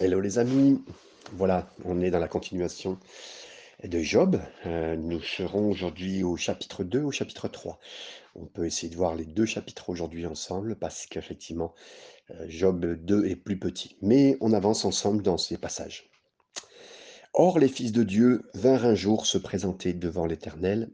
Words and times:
Hello 0.00 0.20
les 0.20 0.38
amis, 0.38 0.80
voilà, 1.32 1.68
on 1.84 2.00
est 2.00 2.12
dans 2.12 2.20
la 2.20 2.28
continuation 2.28 3.00
de 3.82 3.98
Job. 3.98 4.40
Euh, 4.64 4.94
nous 4.94 5.20
serons 5.20 5.68
aujourd'hui 5.68 6.22
au 6.22 6.36
chapitre 6.36 6.84
2, 6.84 7.02
au 7.02 7.10
chapitre 7.10 7.48
3. 7.48 7.80
On 8.36 8.46
peut 8.46 8.64
essayer 8.64 8.90
de 8.90 8.96
voir 8.96 9.16
les 9.16 9.24
deux 9.24 9.44
chapitres 9.44 9.90
aujourd'hui 9.90 10.24
ensemble 10.24 10.76
parce 10.76 11.06
qu'effectivement, 11.06 11.74
euh, 12.30 12.46
Job 12.48 12.86
2 12.86 13.26
est 13.26 13.34
plus 13.34 13.58
petit. 13.58 13.96
Mais 14.00 14.36
on 14.40 14.52
avance 14.52 14.84
ensemble 14.84 15.24
dans 15.24 15.36
ces 15.36 15.58
passages. 15.58 16.08
Or, 17.34 17.58
les 17.58 17.68
fils 17.68 17.90
de 17.90 18.04
Dieu 18.04 18.42
vinrent 18.54 18.84
un 18.84 18.94
jour 18.94 19.26
se 19.26 19.36
présenter 19.36 19.94
devant 19.94 20.26
l'Éternel 20.26 20.92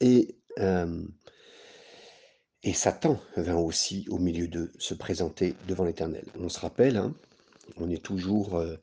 et, 0.00 0.36
euh, 0.60 1.02
et 2.62 2.72
Satan 2.72 3.20
vint 3.36 3.56
aussi 3.56 4.06
au 4.10 4.18
milieu 4.18 4.46
d'eux 4.46 4.70
se 4.78 4.94
présenter 4.94 5.56
devant 5.66 5.84
l'Éternel. 5.84 6.26
On 6.38 6.48
se 6.48 6.60
rappelle, 6.60 6.98
hein, 6.98 7.16
on 7.76 7.90
est 7.90 8.02
toujours, 8.02 8.56
euh, 8.56 8.76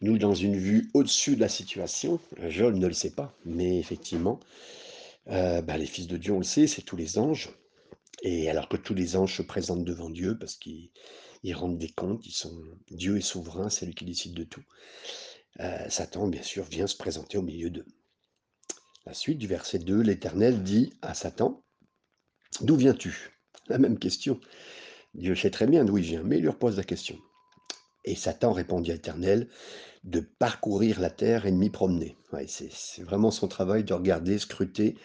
nous, 0.00 0.18
dans 0.18 0.34
une 0.34 0.56
vue 0.56 0.90
au-dessus 0.94 1.36
de 1.36 1.40
la 1.40 1.48
situation. 1.48 2.20
Job 2.48 2.76
ne 2.76 2.86
le 2.86 2.92
sait 2.92 3.10
pas, 3.10 3.34
mais 3.44 3.78
effectivement, 3.78 4.40
euh, 5.28 5.62
bah, 5.62 5.76
les 5.76 5.86
fils 5.86 6.06
de 6.06 6.16
Dieu, 6.16 6.32
on 6.32 6.38
le 6.38 6.44
sait, 6.44 6.66
c'est 6.66 6.82
tous 6.82 6.96
les 6.96 7.18
anges. 7.18 7.50
Et 8.22 8.50
alors 8.50 8.68
que 8.68 8.76
tous 8.76 8.94
les 8.94 9.16
anges 9.16 9.36
se 9.36 9.42
présentent 9.42 9.84
devant 9.84 10.10
Dieu 10.10 10.38
parce 10.38 10.56
qu'ils 10.56 10.90
rendent 11.54 11.78
des 11.78 11.90
comptes, 11.90 12.26
ils 12.26 12.32
sont 12.32 12.54
Dieu 12.90 13.16
est 13.16 13.22
souverain, 13.22 13.70
c'est 13.70 13.86
lui 13.86 13.94
qui 13.94 14.04
décide 14.04 14.34
de 14.34 14.44
tout. 14.44 14.62
Euh, 15.60 15.88
Satan, 15.88 16.28
bien 16.28 16.42
sûr, 16.42 16.64
vient 16.64 16.86
se 16.86 16.96
présenter 16.96 17.38
au 17.38 17.42
milieu 17.42 17.70
d'eux. 17.70 17.86
La 19.06 19.14
suite 19.14 19.38
du 19.38 19.46
verset 19.46 19.78
2, 19.78 20.02
l'Éternel 20.02 20.62
dit 20.62 20.92
à 21.02 21.14
Satan, 21.14 21.62
D'où 22.60 22.76
viens-tu? 22.76 23.30
La 23.68 23.78
même 23.78 23.98
question. 23.98 24.40
Dieu 25.14 25.34
sait 25.34 25.50
très 25.50 25.66
bien 25.66 25.84
d'où 25.84 25.98
il 25.98 26.04
vient, 26.04 26.22
mais 26.22 26.36
il 26.36 26.42
lui 26.42 26.48
repose 26.48 26.76
la 26.76 26.84
question. 26.84 27.18
Et 28.04 28.14
Satan 28.14 28.52
répondit 28.52 28.90
à 28.90 28.94
l'Éternel 28.94 29.48
de 30.04 30.20
parcourir 30.20 31.00
la 31.00 31.10
terre 31.10 31.46
et 31.46 31.52
de 31.52 31.56
m'y 31.56 31.70
promener. 31.70 32.16
c'est 32.46 33.02
vraiment 33.02 33.30
son 33.30 33.48
travail 33.48 33.84
de 33.84 33.92
regarder, 33.92 34.38
scruter, 34.38 34.96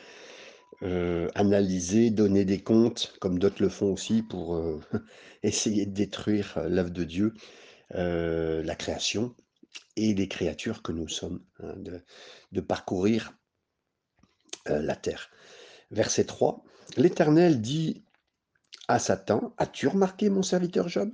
euh, 0.83 1.29
analyser, 1.35 2.09
donner 2.09 2.43
des 2.43 2.61
comptes, 2.61 3.15
comme 3.19 3.39
d'autres 3.39 3.61
le 3.61 3.69
font 3.69 3.93
aussi 3.93 4.21
pour 4.23 4.55
euh, 4.55 4.81
essayer 5.43 5.85
de 5.85 5.93
détruire 5.93 6.53
euh, 6.57 6.67
l'œuvre 6.67 6.89
de 6.89 7.03
Dieu, 7.03 7.33
la 7.91 8.75
création 8.75 9.35
et 9.95 10.13
les 10.13 10.27
créatures 10.27 10.81
que 10.81 10.91
nous 10.91 11.07
sommes, 11.07 11.43
hein, 11.59 11.75
de, 12.51 12.61
parcourir 12.61 13.33
la 14.65 14.95
terre. 14.95 15.29
Verset 15.91 16.25
3, 16.25 16.63
l'Éternel 16.97 17.61
dit 17.61 18.03
à 18.87 18.99
Satan, 18.99 19.53
as-tu 19.57 19.87
remarqué 19.87 20.29
mon 20.29 20.41
serviteur 20.41 20.89
Job? 20.89 21.11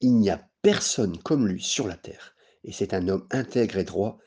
Il 0.00 0.16
n'y 0.16 0.30
a 0.30 0.49
personne 0.62 1.18
comme 1.18 1.46
lui 1.46 1.62
sur 1.62 1.86
la 1.86 1.96
terre. 1.96 2.34
Et 2.64 2.72
c'est 2.72 2.94
un 2.94 3.08
homme 3.08 3.26
intègre 3.30 3.78
et 3.78 3.84
droit, 3.84 4.18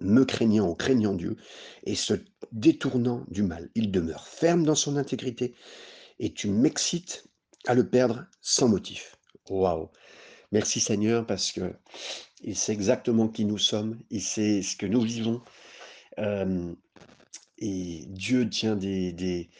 me 0.00 0.24
craignant 0.24 0.68
ou 0.68 0.74
craignant 0.74 1.14
Dieu, 1.14 1.36
et 1.84 1.94
se 1.94 2.14
détournant 2.52 3.24
du 3.28 3.42
mal. 3.42 3.70
Il 3.74 3.90
demeure 3.90 4.26
ferme 4.26 4.64
dans 4.64 4.74
son 4.74 4.96
intégrité, 4.96 5.54
et 6.18 6.32
tu 6.32 6.48
m'excites 6.48 7.28
à 7.66 7.74
le 7.74 7.88
perdre 7.88 8.26
sans 8.40 8.68
motif. 8.68 9.16
Waouh 9.48 9.90
Merci 10.50 10.80
Seigneur, 10.80 11.26
parce 11.26 11.52
que 11.52 11.74
il 12.42 12.56
sait 12.56 12.72
exactement 12.72 13.28
qui 13.28 13.44
nous 13.44 13.58
sommes, 13.58 14.00
il 14.10 14.22
sait 14.22 14.62
ce 14.62 14.76
que 14.76 14.86
nous 14.86 15.00
vivons. 15.00 15.42
Euh, 16.18 16.72
et 17.58 18.04
Dieu 18.08 18.48
tient 18.48 18.76
des, 18.76 19.50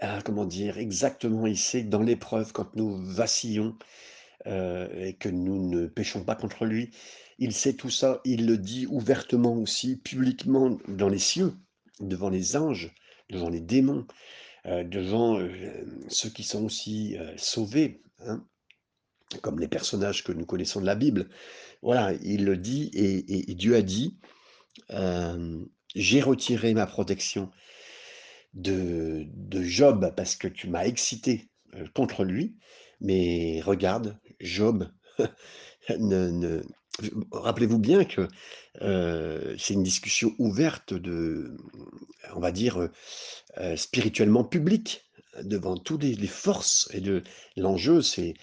ah, 0.00 0.18
comment 0.24 0.44
dire, 0.44 0.78
exactement, 0.78 1.46
il 1.46 1.56
sait 1.56 1.84
que 1.84 1.88
dans 1.88 2.02
l'épreuve, 2.02 2.52
quand 2.52 2.74
nous 2.74 2.96
vacillons, 2.96 3.76
euh, 4.46 4.88
et 5.02 5.14
que 5.14 5.30
nous 5.30 5.70
ne 5.70 5.86
péchons 5.86 6.22
pas 6.22 6.34
contre 6.34 6.66
lui. 6.66 6.90
Il 7.38 7.54
sait 7.54 7.72
tout 7.72 7.88
ça, 7.88 8.20
il 8.26 8.46
le 8.46 8.58
dit 8.58 8.86
ouvertement 8.86 9.56
aussi, 9.56 9.96
publiquement 9.96 10.76
dans 10.86 11.08
les 11.08 11.18
cieux, 11.18 11.54
devant 12.00 12.28
les 12.28 12.54
anges, 12.54 12.94
devant 13.30 13.48
les 13.48 13.62
démons, 13.62 14.06
euh, 14.66 14.84
devant 14.84 15.40
euh, 15.40 15.50
ceux 16.08 16.28
qui 16.28 16.42
sont 16.42 16.62
aussi 16.62 17.16
sauvés, 17.38 18.02
hein, 18.20 18.46
comme 19.40 19.60
les 19.60 19.68
personnages 19.68 20.22
que 20.22 20.32
nous 20.32 20.44
connaissons 20.44 20.82
de 20.82 20.86
la 20.86 20.94
Bible. 20.94 21.30
Voilà, 21.80 22.12
il 22.22 22.44
le 22.44 22.58
dit 22.58 22.90
et, 22.92 23.54
Dieu 23.54 23.76
a 23.76 23.82
dit, 23.82 24.18
j'ai 25.94 26.20
retiré 26.20 26.74
ma 26.74 26.86
protection 26.86 27.50
de, 28.52 29.26
de 29.32 29.62
Job 29.62 30.12
parce 30.14 30.36
que 30.36 30.48
tu 30.48 30.68
m'as 30.68 30.84
excité 30.84 31.48
contre 31.94 32.24
lui, 32.24 32.56
mais 33.00 33.60
regarde, 33.62 34.18
Job, 34.44 34.88
rappelez-vous 37.32 37.78
bien 37.78 38.04
que 38.04 38.28
c'est 39.58 39.74
une 39.74 39.82
discussion 39.82 40.34
ouverte 40.38 40.94
de, 40.94 41.56
on 42.34 42.40
va 42.40 42.52
dire, 42.52 42.88
spirituellement 43.76 44.44
publique, 44.44 45.02
devant 45.42 45.76
toutes 45.76 46.02
les, 46.02 46.26
forces. 46.26 46.88
Et 46.92 47.00
de 47.00 47.22
l'enjeu, 47.56 48.02
c'est, 48.02 48.34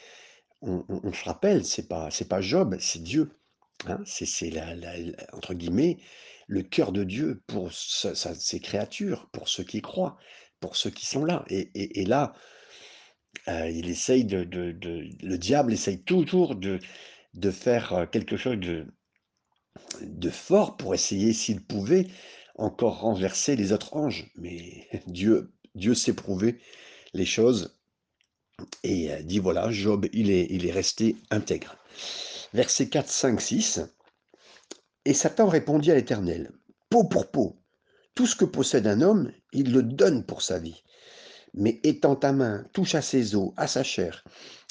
on, 0.62 1.14
se 1.14 1.24
rappelle, 1.24 1.66
c'est 1.66 1.88
pas, 1.88 2.10
pas 2.30 2.42
Job, 2.42 2.76
c'est 2.80 3.04
Dieu. 3.04 3.32
Hein, 3.88 4.00
c'est, 4.06 4.50
la, 4.50 4.76
entre 5.34 5.54
guillemets, 5.54 5.98
le 6.48 6.64
cœur 6.64 6.92
de 6.92 7.04
Dieu 7.04 7.42
pour 7.48 7.72
ses 7.72 8.60
créatures, 8.60 9.30
pour 9.32 9.48
ceux 9.48 9.64
qui 9.64 9.82
croient, 9.82 10.18
pour 10.60 10.76
ceux 10.76 10.90
qui 10.90 11.06
sont 11.06 11.26
là. 11.26 11.46
et 11.50 12.06
là, 12.06 12.34
il 13.48 13.90
essaye 13.90 14.24
le 14.26 15.38
diable 15.38 15.74
essaye 15.74 16.02
toujours 16.04 16.56
de 16.56 16.80
de 17.34 17.50
faire, 17.52 18.08
quelque 18.12 18.36
chose 18.36 18.58
de 20.02 20.30
fort 20.30 20.76
pour 20.76 20.94
essayer, 20.94 21.32
s'il 21.34 21.62
pouvait, 21.64 22.08
encore 22.56 23.00
renverser 23.00 23.56
les 23.56 23.72
autres 23.72 23.96
anges. 23.96 24.30
Mais 24.36 24.88
Dieu 25.08 25.54
Dieu 25.76 25.96
sait 25.96 26.16
les 27.14 27.26
choses 27.26 27.78
et 28.84 29.24
dit: 29.24 29.40
«Voilà, 29.40 29.72
Job, 29.72 30.08
il 30.14 30.30
est 30.30 30.48
il 30.50 30.66
est 30.66 30.72
resté 30.72 31.16
intègre». 31.30 31.78
Versets 32.54 32.90
4, 32.90 33.10
5, 33.10 33.42
6 33.42 33.82
«Et 35.06 35.14
Satan 35.14 35.48
répondit 35.48 35.92
à 35.92 35.96
l'Éternel: 35.96 36.52
Peau 36.90 37.06
pour 37.06 37.32
peau, 37.32 37.62
tout 38.14 38.28
ce 38.28 38.36
que 38.36 38.46
possède 38.46 38.88
un 38.88 39.02
homme, 39.02 39.32
il 39.54 39.72
le 39.72 39.84
donne 39.84 40.26
pour 40.26 40.42
sa 40.42 40.60
vie 40.60 40.84
mais 41.54 41.80
étends 41.84 42.16
ta 42.16 42.32
main, 42.32 42.66
touche 42.74 42.96
à 42.96 43.02
ses 43.02 43.36
os, 43.36 43.52
à 43.58 43.68
sa 43.68 43.84
chair, 43.84 44.24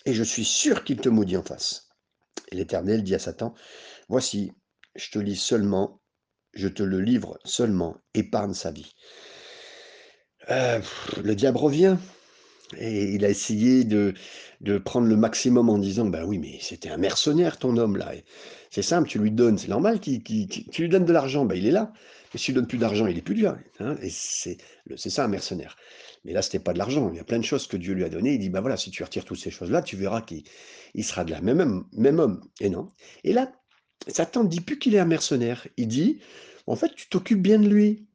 et 0.06 0.14
je 0.14 0.22
suis 0.22 0.44
sûr 0.44 0.84
qu'il 0.84 0.96
te 0.98 1.08
maudit 1.08 1.36
en 1.36 1.42
face. 1.42 1.88
Et 2.50 2.56
l'Éternel 2.56 3.02
dit 3.02 3.14
à 3.14 3.18
Satan, 3.18 3.54
Voici, 4.08 4.52
je 4.96 5.10
te 5.10 5.18
lis 5.18 5.36
seulement, 5.36 6.00
je 6.54 6.68
te 6.68 6.82
le 6.82 7.00
livre 7.00 7.38
seulement, 7.44 7.96
épargne 8.14 8.54
sa 8.54 8.70
vie. 8.70 8.92
Euh, 10.50 10.80
le 11.22 11.34
diable 11.34 11.58
revient, 11.58 11.96
et 12.76 13.14
il 13.14 13.24
a 13.24 13.28
essayé 13.28 13.84
de, 13.84 14.14
prendre 14.84 15.06
le 15.06 15.16
maximum 15.16 15.68
en 15.68 15.78
disant, 15.78 16.06
ben 16.06 16.24
oui, 16.24 16.38
mais 16.38 16.58
c'était 16.60 16.90
un 16.90 16.96
mercenaire 16.96 17.58
ton 17.58 17.76
homme 17.76 17.96
là. 17.96 18.12
C'est 18.70 18.82
simple, 18.82 19.08
tu 19.08 19.18
lui 19.18 19.30
donnes, 19.30 19.58
c'est 19.58 19.68
normal, 19.68 20.00
qu'il, 20.00 20.22
tu 20.22 20.82
lui 20.82 20.88
donnes 20.88 21.04
de 21.04 21.12
l'argent, 21.12 21.44
ben 21.44 21.56
il 21.56 21.66
est 21.66 21.72
là. 21.72 21.92
Mais 22.32 22.38
si 22.38 22.46
tu 22.46 22.52
lui 22.52 22.56
donnes 22.56 22.66
plus 22.66 22.78
d'argent, 22.78 23.06
il 23.06 23.18
est 23.18 23.22
plus 23.22 23.34
dur. 23.34 23.56
Hein, 23.80 23.96
et 24.02 24.10
c'est, 24.10 24.58
ça 24.96 25.24
un 25.24 25.28
mercenaire. 25.28 25.76
Mais 26.24 26.32
là, 26.32 26.42
c'était 26.42 26.58
pas 26.60 26.72
de 26.72 26.78
l'argent. 26.78 27.10
Il 27.10 27.16
y 27.16 27.20
a 27.20 27.24
plein 27.24 27.38
de 27.38 27.44
choses 27.44 27.66
que 27.66 27.76
Dieu 27.76 27.94
lui 27.94 28.04
a 28.04 28.08
données. 28.08 28.34
Il 28.34 28.38
dit, 28.38 28.50
bah 28.50 28.60
voilà, 28.60 28.76
si 28.76 28.90
tu 28.90 29.02
retires 29.02 29.24
toutes 29.24 29.40
ces 29.40 29.50
choses-là, 29.50 29.82
tu 29.82 29.96
verras 29.96 30.22
qu'il 30.22 30.44
sera 31.04 31.24
de 31.24 31.30
la 31.30 31.40
même, 31.40 31.84
même 31.92 32.18
homme. 32.18 32.40
Et 32.60 32.70
non. 32.70 32.92
Et 33.24 33.32
là, 33.32 33.50
Satan 34.06 34.44
ne 34.44 34.48
dit 34.48 34.60
plus 34.60 34.78
qu'il 34.78 34.94
est 34.94 35.00
un 35.00 35.06
mercenaire. 35.06 35.66
Il 35.76 35.88
dit, 35.88 36.20
en 36.66 36.76
fait, 36.76 36.94
tu 36.94 37.08
t'occupes 37.08 37.42
bien 37.42 37.58
de 37.58 37.68
lui. 37.68 38.06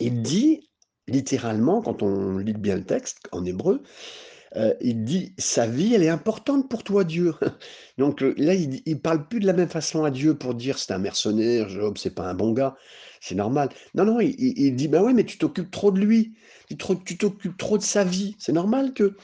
Il 0.00 0.22
dit, 0.22 0.70
littéralement, 1.06 1.82
quand 1.82 2.02
on 2.02 2.38
lit 2.38 2.52
bien 2.52 2.76
le 2.76 2.84
texte 2.84 3.28
en 3.32 3.44
hébreu, 3.44 3.82
euh, 4.56 4.74
il 4.80 5.04
dit 5.04 5.32
sa 5.38 5.66
vie, 5.66 5.94
elle 5.94 6.02
est 6.02 6.08
importante 6.08 6.68
pour 6.68 6.82
toi, 6.82 7.04
Dieu. 7.04 7.34
Donc 7.98 8.20
là, 8.20 8.54
il, 8.54 8.82
ne 8.86 8.94
parle 8.94 9.28
plus 9.28 9.40
de 9.40 9.46
la 9.46 9.52
même 9.52 9.68
façon 9.68 10.04
à 10.04 10.10
Dieu 10.10 10.34
pour 10.34 10.54
dire 10.54 10.78
c'est 10.78 10.92
un 10.92 10.98
mercenaire, 10.98 11.68
Job, 11.68 11.96
c'est 11.98 12.14
pas 12.14 12.28
un 12.28 12.34
bon 12.34 12.52
gars, 12.52 12.76
c'est 13.20 13.36
normal. 13.36 13.68
Non, 13.94 14.04
non, 14.04 14.20
il, 14.20 14.74
dit 14.74 14.88
bah 14.88 15.02
ouais, 15.02 15.12
mais 15.12 15.24
tu 15.24 15.38
t'occupes 15.38 15.70
trop 15.70 15.92
de 15.92 16.00
lui, 16.00 16.34
tu 16.68 16.76
t'occupes 16.76 17.56
trop 17.56 17.78
de 17.78 17.82
sa 17.82 18.02
vie. 18.04 18.36
C'est 18.38 18.52
normal 18.52 18.92
que 18.92 19.16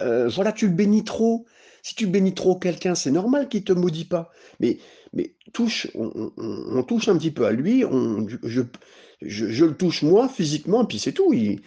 euh, 0.00 0.28
voilà, 0.28 0.52
tu 0.52 0.66
le 0.66 0.74
bénis 0.74 1.04
trop. 1.04 1.46
Si 1.82 1.94
tu 1.94 2.06
bénis 2.06 2.34
trop 2.34 2.56
quelqu'un, 2.56 2.94
c'est 2.94 3.10
normal 3.10 3.48
qu'il 3.48 3.62
te 3.62 3.72
maudit 3.72 4.06
pas. 4.06 4.30
Mais, 4.58 4.78
mais 5.14 5.36
on, 5.54 6.82
touche 6.82 7.08
un 7.08 7.16
petit 7.16 7.30
peu 7.30 7.46
à 7.46 7.52
lui, 7.52 7.84
je, 9.22 9.64
le 9.64 9.76
touche 9.76 10.02
moi 10.02 10.28
physiquement, 10.28 10.84
puis 10.84 10.98
c'est 10.98 11.12
tout. 11.12 11.32
Il, 11.32 11.62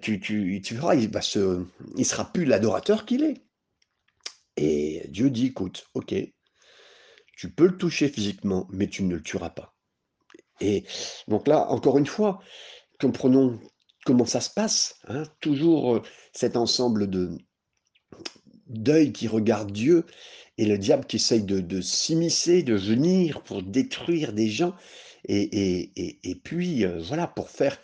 tu, 0.00 0.74
verras, 0.74 0.94
il, 0.94 2.06
sera 2.06 2.32
plus 2.32 2.44
l'adorateur 2.44 3.04
qu'il 3.04 3.24
est. 3.24 3.42
Et 4.56 5.02
Dieu 5.08 5.30
dit, 5.30 5.46
écoute, 5.46 5.86
ok, 5.94 6.14
tu 7.36 7.50
peux 7.50 7.66
le 7.66 7.76
toucher 7.76 8.08
physiquement, 8.08 8.68
mais 8.70 8.86
tu 8.86 9.02
ne 9.02 9.16
le 9.16 9.22
tueras 9.22 9.50
pas. 9.50 9.74
Et 10.60 10.84
donc 11.26 11.48
là, 11.48 11.66
encore 11.70 11.98
une 11.98 12.06
fois, 12.06 12.40
comprenons 13.00 13.58
comment 14.04 14.26
ça 14.26 14.40
se 14.40 14.50
passe. 14.50 14.94
Hein, 15.08 15.24
toujours 15.40 15.96
euh, 15.96 16.02
cet 16.32 16.56
ensemble 16.56 17.10
de, 17.10 17.36
qui 19.12 19.26
regarde 19.26 19.72
Dieu 19.72 20.06
et 20.58 20.66
le 20.66 20.78
diable 20.78 21.06
qui 21.06 21.16
essaye 21.16 21.42
de, 21.42 21.80
s'immiscer, 21.80 22.62
de 22.62 22.74
venir 22.74 23.42
pour 23.42 23.62
détruire 23.62 24.32
des 24.32 24.48
gens. 24.48 24.74
Et, 25.28 26.40
puis, 26.44 26.84
euh, 26.84 27.00
voilà, 27.00 27.26
pour 27.26 27.48
faire, 27.48 27.78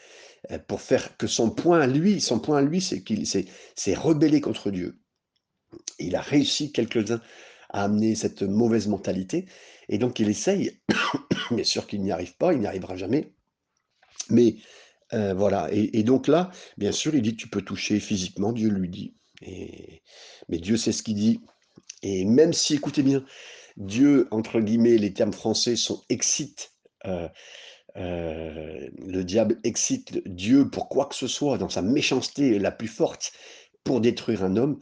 euh, 0.51 0.59
pour 0.59 0.81
faire 0.81 1.17
que 1.17 1.27
son 1.27 1.51
point 1.51 1.81
à 1.81 1.87
lui, 1.87 2.21
son 2.21 2.41
point 2.41 2.61
lui, 2.61 2.81
c'est 2.81 3.03
qu'il 3.03 3.27
s'est 3.27 3.95
rebellé 3.95 4.41
contre 4.41 4.71
Dieu. 4.71 4.99
Il 5.99 6.17
a 6.17 6.21
réussi 6.21 6.73
quelques-uns 6.73 7.21
à 7.71 7.85
amener 7.85 8.15
cette 8.15 8.43
mauvaise 8.43 8.89
mentalité. 8.89 9.47
Et 9.89 9.99
donc, 9.99 10.19
il 10.21 10.29
essaye. 10.29 10.79
Bien 11.51 11.65
sûr 11.65 11.87
qu'il 11.87 12.03
n'y 12.03 12.13
arrive 12.13 12.37
pas, 12.37 12.53
il 12.53 12.61
n'y 12.61 12.67
arrivera 12.67 12.97
jamais. 12.97 13.33
Mais 14.31 14.57
euh, 15.15 15.35
voilà. 15.35 15.69
Et, 15.73 16.03
donc 16.03 16.29
là, 16.29 16.51
bien 16.77 16.93
sûr, 16.93 17.15
il 17.15 17.23
dit 17.23 17.37
tu 17.37 17.49
peux 17.49 17.63
toucher 17.63 18.01
physiquement. 18.01 18.53
Dieu 18.53 18.69
lui 18.69 18.89
dit. 18.89 19.15
Et, 19.43 20.03
mais 20.49 20.59
Dieu 20.59 20.77
sait 20.77 20.93
ce 20.93 21.03
qu'il 21.03 21.15
dit. 21.15 21.41
Et 22.03 22.25
même 22.25 22.53
si, 22.53 22.75
écoutez 22.75 23.03
bien, 23.03 23.25
Dieu, 23.77 24.29
entre 24.31 24.61
guillemets, 24.61 24.99
les 24.99 25.13
termes 25.13 25.33
français 25.33 25.77
sont 25.77 26.03
excite. 26.09 26.73
Euh, 27.07 27.29
euh, 27.97 28.89
le 28.99 29.25
diable 29.25 29.59
excite 29.65 30.27
Dieu 30.29 30.69
pour 30.69 30.89
quoi 30.89 31.07
que 31.07 31.15
ce 31.15 31.27
soit, 31.27 31.59
dans 31.59 31.69
sa 31.69 31.83
méchanceté 31.83 32.59
la 32.59 32.71
plus 32.71 32.89
forte, 32.89 33.33
pour 33.85 34.01
détruire 34.01 34.45
un 34.45 34.57
homme. 34.57 34.81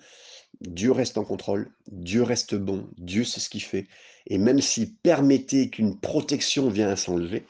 Dieu 0.61 0.93
reste 0.93 1.19
en 1.19 1.25
contrôle, 1.25 1.71
Dieu 1.87 2.23
reste 2.23 2.55
bon, 2.55 2.89
Dieu 2.97 3.25
sait 3.25 3.41
ce 3.41 3.51
qu'il 3.51 3.63
fait. 3.63 3.87
Et 4.27 4.39
même 4.39 4.61
s'il 4.61 4.95
permettait 4.95 5.69
qu'une 5.69 6.01
protection 6.01 6.69
vienne 6.69 6.89
à 6.89 6.97
s'enlever, 6.97 7.47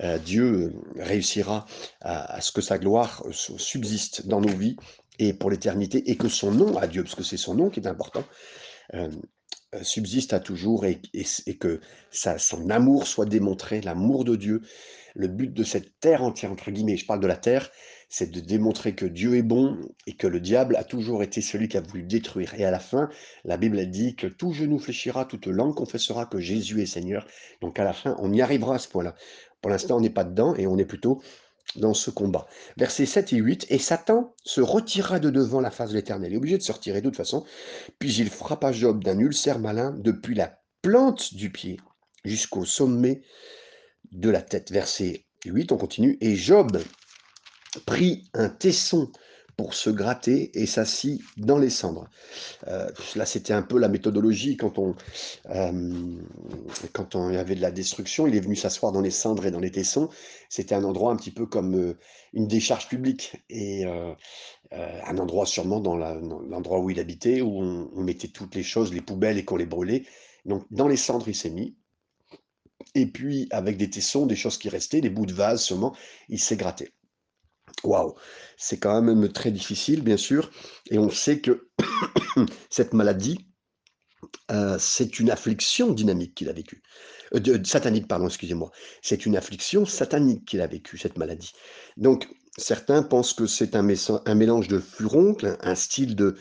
euh, 0.00 0.18
Dieu 0.18 0.74
réussira 0.96 1.66
à, 2.00 2.40
ce 2.40 2.52
que 2.52 2.60
sa 2.60 2.78
gloire 2.78 3.24
subsiste 3.32 4.26
dans 4.26 4.40
nos 4.40 4.54
vies 4.54 4.76
et 5.18 5.32
pour 5.32 5.50
l'éternité, 5.50 6.10
et 6.10 6.16
que 6.16 6.28
son 6.28 6.52
nom 6.52 6.76
à 6.78 6.86
Dieu, 6.86 7.02
parce 7.02 7.14
que 7.14 7.22
c'est 7.22 7.36
son 7.36 7.54
nom 7.54 7.68
qui 7.68 7.80
est 7.80 7.86
important, 7.86 8.24
subsiste 9.82 10.32
à 10.32 10.40
toujours 10.40 10.84
et, 10.84 11.00
que 11.58 11.80
son 12.10 12.70
amour 12.70 13.06
soit 13.06 13.26
démontré, 13.26 13.80
l'amour 13.80 14.24
de 14.24 14.36
Dieu. 14.36 14.62
Le 15.14 15.28
but 15.28 15.52
de 15.52 15.64
cette 15.64 15.98
terre 16.00 16.22
entière, 16.22 16.52
entre 16.52 16.70
guillemets, 16.70 16.96
je 16.96 17.06
parle 17.06 17.20
de 17.20 17.26
la 17.26 17.36
terre, 17.36 17.70
c'est 18.08 18.30
de 18.30 18.40
démontrer 18.40 18.94
que 18.94 19.06
Dieu 19.06 19.36
est 19.36 19.42
bon 19.42 19.78
et 20.06 20.14
que 20.14 20.26
le 20.26 20.40
diable 20.40 20.76
a 20.76 20.84
toujours 20.84 21.22
été 21.22 21.40
celui 21.40 21.68
qui 21.68 21.76
a 21.76 21.80
voulu 21.80 22.02
détruire. 22.02 22.54
Et 22.54 22.64
à 22.64 22.70
la 22.70 22.78
fin, 22.78 23.08
la 23.44 23.56
Bible 23.56 23.84
dit 23.86 24.14
que 24.16 24.26
tout 24.26 24.52
genou 24.52 24.78
fléchira, 24.78 25.24
toute 25.24 25.46
langue 25.46 25.74
confessera 25.74 26.26
que 26.26 26.40
Jésus 26.40 26.80
est 26.80 26.86
Seigneur. 26.86 27.26
Donc 27.60 27.78
à 27.78 27.84
la 27.84 27.92
fin, 27.92 28.16
on 28.18 28.32
y 28.32 28.40
arrivera 28.40 28.76
à 28.76 28.78
ce 28.78 28.88
point-là. 28.88 29.14
Pour 29.60 29.70
l'instant, 29.70 29.96
on 29.96 30.00
n'est 30.00 30.10
pas 30.10 30.24
dedans 30.24 30.54
et 30.54 30.66
on 30.66 30.78
est 30.78 30.84
plutôt 30.84 31.22
dans 31.76 31.94
ce 31.94 32.10
combat. 32.10 32.46
Versets 32.76 33.06
7 33.06 33.32
et 33.32 33.36
8, 33.36 33.66
et 33.70 33.78
Satan 33.78 34.34
se 34.44 34.60
retira 34.60 35.20
de 35.20 35.30
devant 35.30 35.60
la 35.60 35.70
face 35.70 35.90
de 35.90 35.96
l'Éternel. 35.96 36.30
Il 36.30 36.34
est 36.34 36.38
obligé 36.38 36.58
de 36.58 36.62
se 36.62 36.72
retirer 36.72 37.00
de 37.00 37.08
toute 37.08 37.16
façon. 37.16 37.44
Puis 37.98 38.14
il 38.14 38.30
frappa 38.30 38.72
Job 38.72 39.04
d'un 39.04 39.18
ulcère 39.18 39.58
malin 39.58 39.94
depuis 39.98 40.34
la 40.34 40.58
plante 40.82 41.34
du 41.34 41.50
pied 41.50 41.78
jusqu'au 42.24 42.64
sommet 42.64 43.22
de 44.12 44.30
la 44.30 44.42
tête. 44.42 44.70
Verset 44.70 45.26
8, 45.44 45.72
on 45.72 45.76
continue. 45.76 46.18
Et 46.20 46.36
Job 46.36 46.80
prit 47.86 48.24
un 48.34 48.48
tesson 48.48 49.10
pour 49.60 49.74
se 49.74 49.90
gratter 49.90 50.50
et 50.58 50.64
s'assit 50.64 51.20
dans 51.36 51.58
les 51.58 51.68
cendres. 51.68 52.08
Euh, 52.66 52.88
là, 53.14 53.26
c'était 53.26 53.52
un 53.52 53.60
peu 53.60 53.78
la 53.78 53.88
méthodologie 53.88 54.56
quand 54.56 54.78
on, 54.78 54.94
euh, 55.50 56.16
quand 56.94 57.14
on 57.14 57.28
avait 57.34 57.56
de 57.56 57.60
la 57.60 57.70
destruction, 57.70 58.26
il 58.26 58.34
est 58.34 58.40
venu 58.40 58.56
s'asseoir 58.56 58.90
dans 58.90 59.02
les 59.02 59.10
cendres 59.10 59.44
et 59.44 59.50
dans 59.50 59.60
les 59.60 59.70
tessons. 59.70 60.08
C'était 60.48 60.74
un 60.74 60.82
endroit 60.82 61.12
un 61.12 61.16
petit 61.16 61.30
peu 61.30 61.44
comme 61.44 61.74
euh, 61.74 61.98
une 62.32 62.48
décharge 62.48 62.88
publique 62.88 63.36
et 63.50 63.84
un 63.84 65.18
endroit 65.18 65.44
sûrement 65.44 65.80
dans 65.80 65.96
l'endroit 65.96 66.78
où 66.78 66.88
il 66.88 66.98
habitait 66.98 67.42
où 67.42 67.60
on, 67.60 67.90
on, 67.94 68.00
mettait 68.00 68.28
toutes 68.28 68.54
les 68.54 68.62
choses, 68.62 68.94
les 68.94 69.02
poubelles 69.02 69.36
et 69.36 69.44
qu'on 69.44 69.56
les 69.56 69.66
brûlait. 69.66 70.04
Donc 70.46 70.64
dans 70.70 70.88
les 70.88 70.96
cendres, 70.96 71.28
il 71.28 71.34
s'est 71.34 71.50
mis. 71.50 71.76
Et 72.94 73.04
puis 73.04 73.46
avec 73.50 73.76
des 73.76 73.90
tessons, 73.90 74.24
des 74.24 74.36
choses 74.36 74.56
qui 74.56 74.70
restaient, 74.70 75.02
des 75.02 75.10
bouts 75.10 75.26
de 75.26 75.34
vase 75.34 75.62
seulement, 75.62 75.94
il 76.30 76.40
s'est 76.40 76.56
gratté. 76.56 76.92
Waouh, 77.84 78.14
c'est 78.56 78.78
quand 78.78 79.00
même 79.00 79.32
très 79.32 79.50
difficile, 79.50 80.02
bien 80.02 80.16
sûr, 80.16 80.50
et 80.90 80.98
on 80.98 81.10
sait 81.10 81.40
que 81.40 81.68
cette 82.70 82.92
maladie, 82.92 83.38
euh, 84.50 84.76
c'est 84.78 85.18
une 85.18 85.30
affliction 85.30 85.92
dynamique 85.92 86.34
qu'il 86.34 86.48
a 86.48 86.52
vécue. 86.52 86.82
Euh, 87.34 87.58
satanique, 87.64 88.08
pardon, 88.08 88.26
excusez-moi. 88.26 88.70
C'est 89.02 89.24
une 89.26 89.36
affliction 89.36 89.86
satanique 89.86 90.44
qu'il 90.44 90.60
a 90.60 90.66
vécue, 90.66 90.98
cette 90.98 91.16
maladie. 91.16 91.52
Donc, 91.96 92.28
certains 92.58 93.02
pensent 93.02 93.32
que 93.32 93.46
c'est 93.46 93.76
un, 93.76 93.82
mélange 93.82 94.68
de 94.68 94.78
furoncle, 94.78 95.56
un 95.60 95.74
style 95.74 96.16
de, 96.16 96.36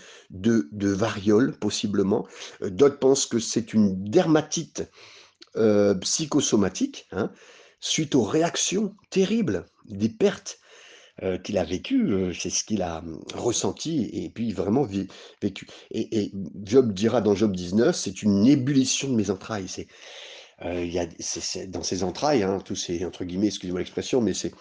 variole, 0.71 1.57
possiblement. 1.57 2.27
Euh, 2.61 2.69
d'autres 2.69 2.99
pensent 2.99 3.27
que 3.27 3.39
c'est 3.39 3.73
une 3.73 4.03
dermatite 4.03 4.83
psychosomatique, 6.01 7.07
hein, 7.11 7.31
suite 7.81 8.15
aux 8.15 8.23
réactions 8.23 8.95
terribles, 9.09 9.65
des 9.85 10.07
pertes 10.07 10.58
euh, 11.21 11.37
qu'il 11.37 11.57
a 11.57 11.65
vécu, 11.65 12.13
euh, 12.13 12.33
c'est 12.33 12.49
ce 12.49 12.63
qu'il 12.63 12.81
a 12.81 12.99
hum, 12.99 13.21
ressenti 13.33 14.09
et 14.13 14.29
puis 14.29 14.53
vraiment 14.53 14.87
vécu. 15.41 15.67
Et, 15.91 16.31
Job 16.63 16.93
dira 16.93 17.19
dans 17.19 17.35
Job 17.35 17.53
19, 17.53 17.93
c'est 17.93 18.21
une 18.23 18.47
ébullition 18.47 19.09
de 19.09 19.15
mes 19.15 19.29
entrailles. 19.29 19.67
C'est 19.67 19.87
euh, 20.63 20.85
y 20.85 20.97
a, 20.97 21.07
dans 21.67 21.83
ses 21.83 22.03
entrailles, 22.03 22.43
hein, 22.43 22.59
tous 22.63 22.75
ces 22.75 23.03
entre 23.05 23.25
guillemets, 23.25 23.47
excusez-moi 23.47 23.81
l'expression, 23.81 24.21
mais 24.21 24.33
c'est 24.33 24.53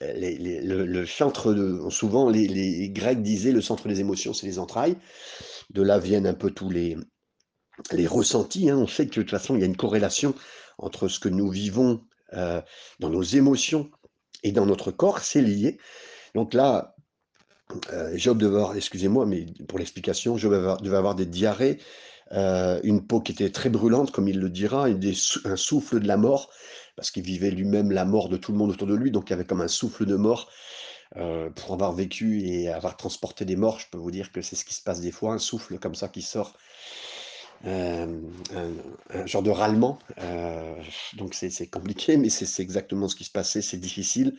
le, 0.00 1.04
centre 1.06 1.54
de, 1.54 1.80
souvent 1.88 2.28
les, 2.28 2.90
Grecs 2.90 3.22
disaient 3.22 3.52
le 3.52 3.62
centre 3.62 3.88
des 3.88 4.00
émotions, 4.00 4.34
c'est 4.34 4.46
les 4.46 4.58
entrailles. 4.58 4.96
De 5.70 5.82
là 5.82 5.98
viennent 5.98 6.26
un 6.26 6.34
peu 6.34 6.50
tous 6.50 6.68
les 6.68 6.98
les 7.92 8.06
ressentis. 8.06 8.68
Hein. 8.68 8.76
On 8.76 8.86
sait 8.86 9.06
que 9.06 9.10
de 9.10 9.22
toute 9.22 9.30
façon, 9.30 9.54
il 9.54 9.60
y 9.60 9.64
a 9.64 9.66
une 9.66 9.76
corrélation 9.76 10.34
entre 10.76 11.08
ce 11.08 11.18
que 11.18 11.30
nous 11.30 11.48
vivons 11.48 12.02
dans 12.32 13.10
nos 13.10 13.22
émotions 13.22 13.90
et 14.44 14.52
dans 14.52 14.66
notre 14.66 14.92
corps, 14.92 15.18
c'est 15.18 15.42
lié. 15.42 15.78
Donc 16.34 16.54
là, 16.54 16.94
euh, 17.92 18.12
Job 18.16 18.38
devait 18.38 18.56
avoir, 18.56 18.76
excusez-moi, 18.76 19.26
mais 19.26 19.46
pour 19.66 19.78
l'explication, 19.78 20.36
Job 20.36 20.52
devait 20.82 20.96
avoir, 20.96 21.14
des 21.14 21.26
diarrhées, 21.26 21.78
euh, 22.32 22.78
une 22.84 23.06
peau 23.06 23.20
qui 23.20 23.32
était 23.32 23.50
très 23.50 23.70
brûlante, 23.70 24.12
comme 24.12 24.28
il 24.28 24.38
le 24.38 24.50
dira, 24.50 24.86
un 24.86 25.56
souffle 25.56 26.00
de 26.00 26.06
la 26.06 26.16
mort, 26.16 26.50
parce 26.96 27.10
qu'il 27.10 27.24
vivait 27.24 27.50
lui-même 27.50 27.90
la 27.90 28.04
mort 28.04 28.28
de 28.28 28.36
tout 28.36 28.52
le 28.52 28.58
monde 28.58 28.70
autour 28.70 28.86
de 28.86 28.94
lui, 28.94 29.10
donc 29.10 29.28
il 29.28 29.30
y 29.30 29.34
avait 29.34 29.44
comme 29.44 29.60
un 29.60 29.68
souffle 29.68 30.06
de 30.06 30.16
mort. 30.16 30.48
Euh, 31.16 31.48
pour 31.50 31.72
avoir 31.74 31.92
vécu 31.92 32.42
et 32.42 32.68
avoir 32.68 32.96
transporté 32.96 33.44
des 33.44 33.54
morts, 33.54 33.78
je 33.78 33.86
peux 33.88 33.98
vous 33.98 34.10
dire 34.10 34.32
que 34.32 34.42
c'est 34.42 34.56
ce 34.56 34.64
qui 34.64 34.74
se 34.74 34.82
passe 34.82 35.00
des 35.00 35.12
fois, 35.12 35.32
un 35.32 35.38
souffle 35.38 35.78
comme 35.78 35.94
ça 35.94 36.08
qui 36.08 36.22
sort 36.22 36.56
euh, 37.66 38.20
un, 39.10 39.26
genre 39.26 39.42
de 39.42 39.50
râlement. 39.50 39.98
Euh, 40.18 40.76
donc 41.16 41.34
c'est 41.34 41.66
compliqué, 41.66 42.16
mais 42.16 42.28
c'est 42.28 42.62
exactement 42.62 43.08
ce 43.08 43.16
qui 43.16 43.24
se 43.24 43.30
passait, 43.30 43.62
c'est 43.62 43.78
difficile. 43.78 44.36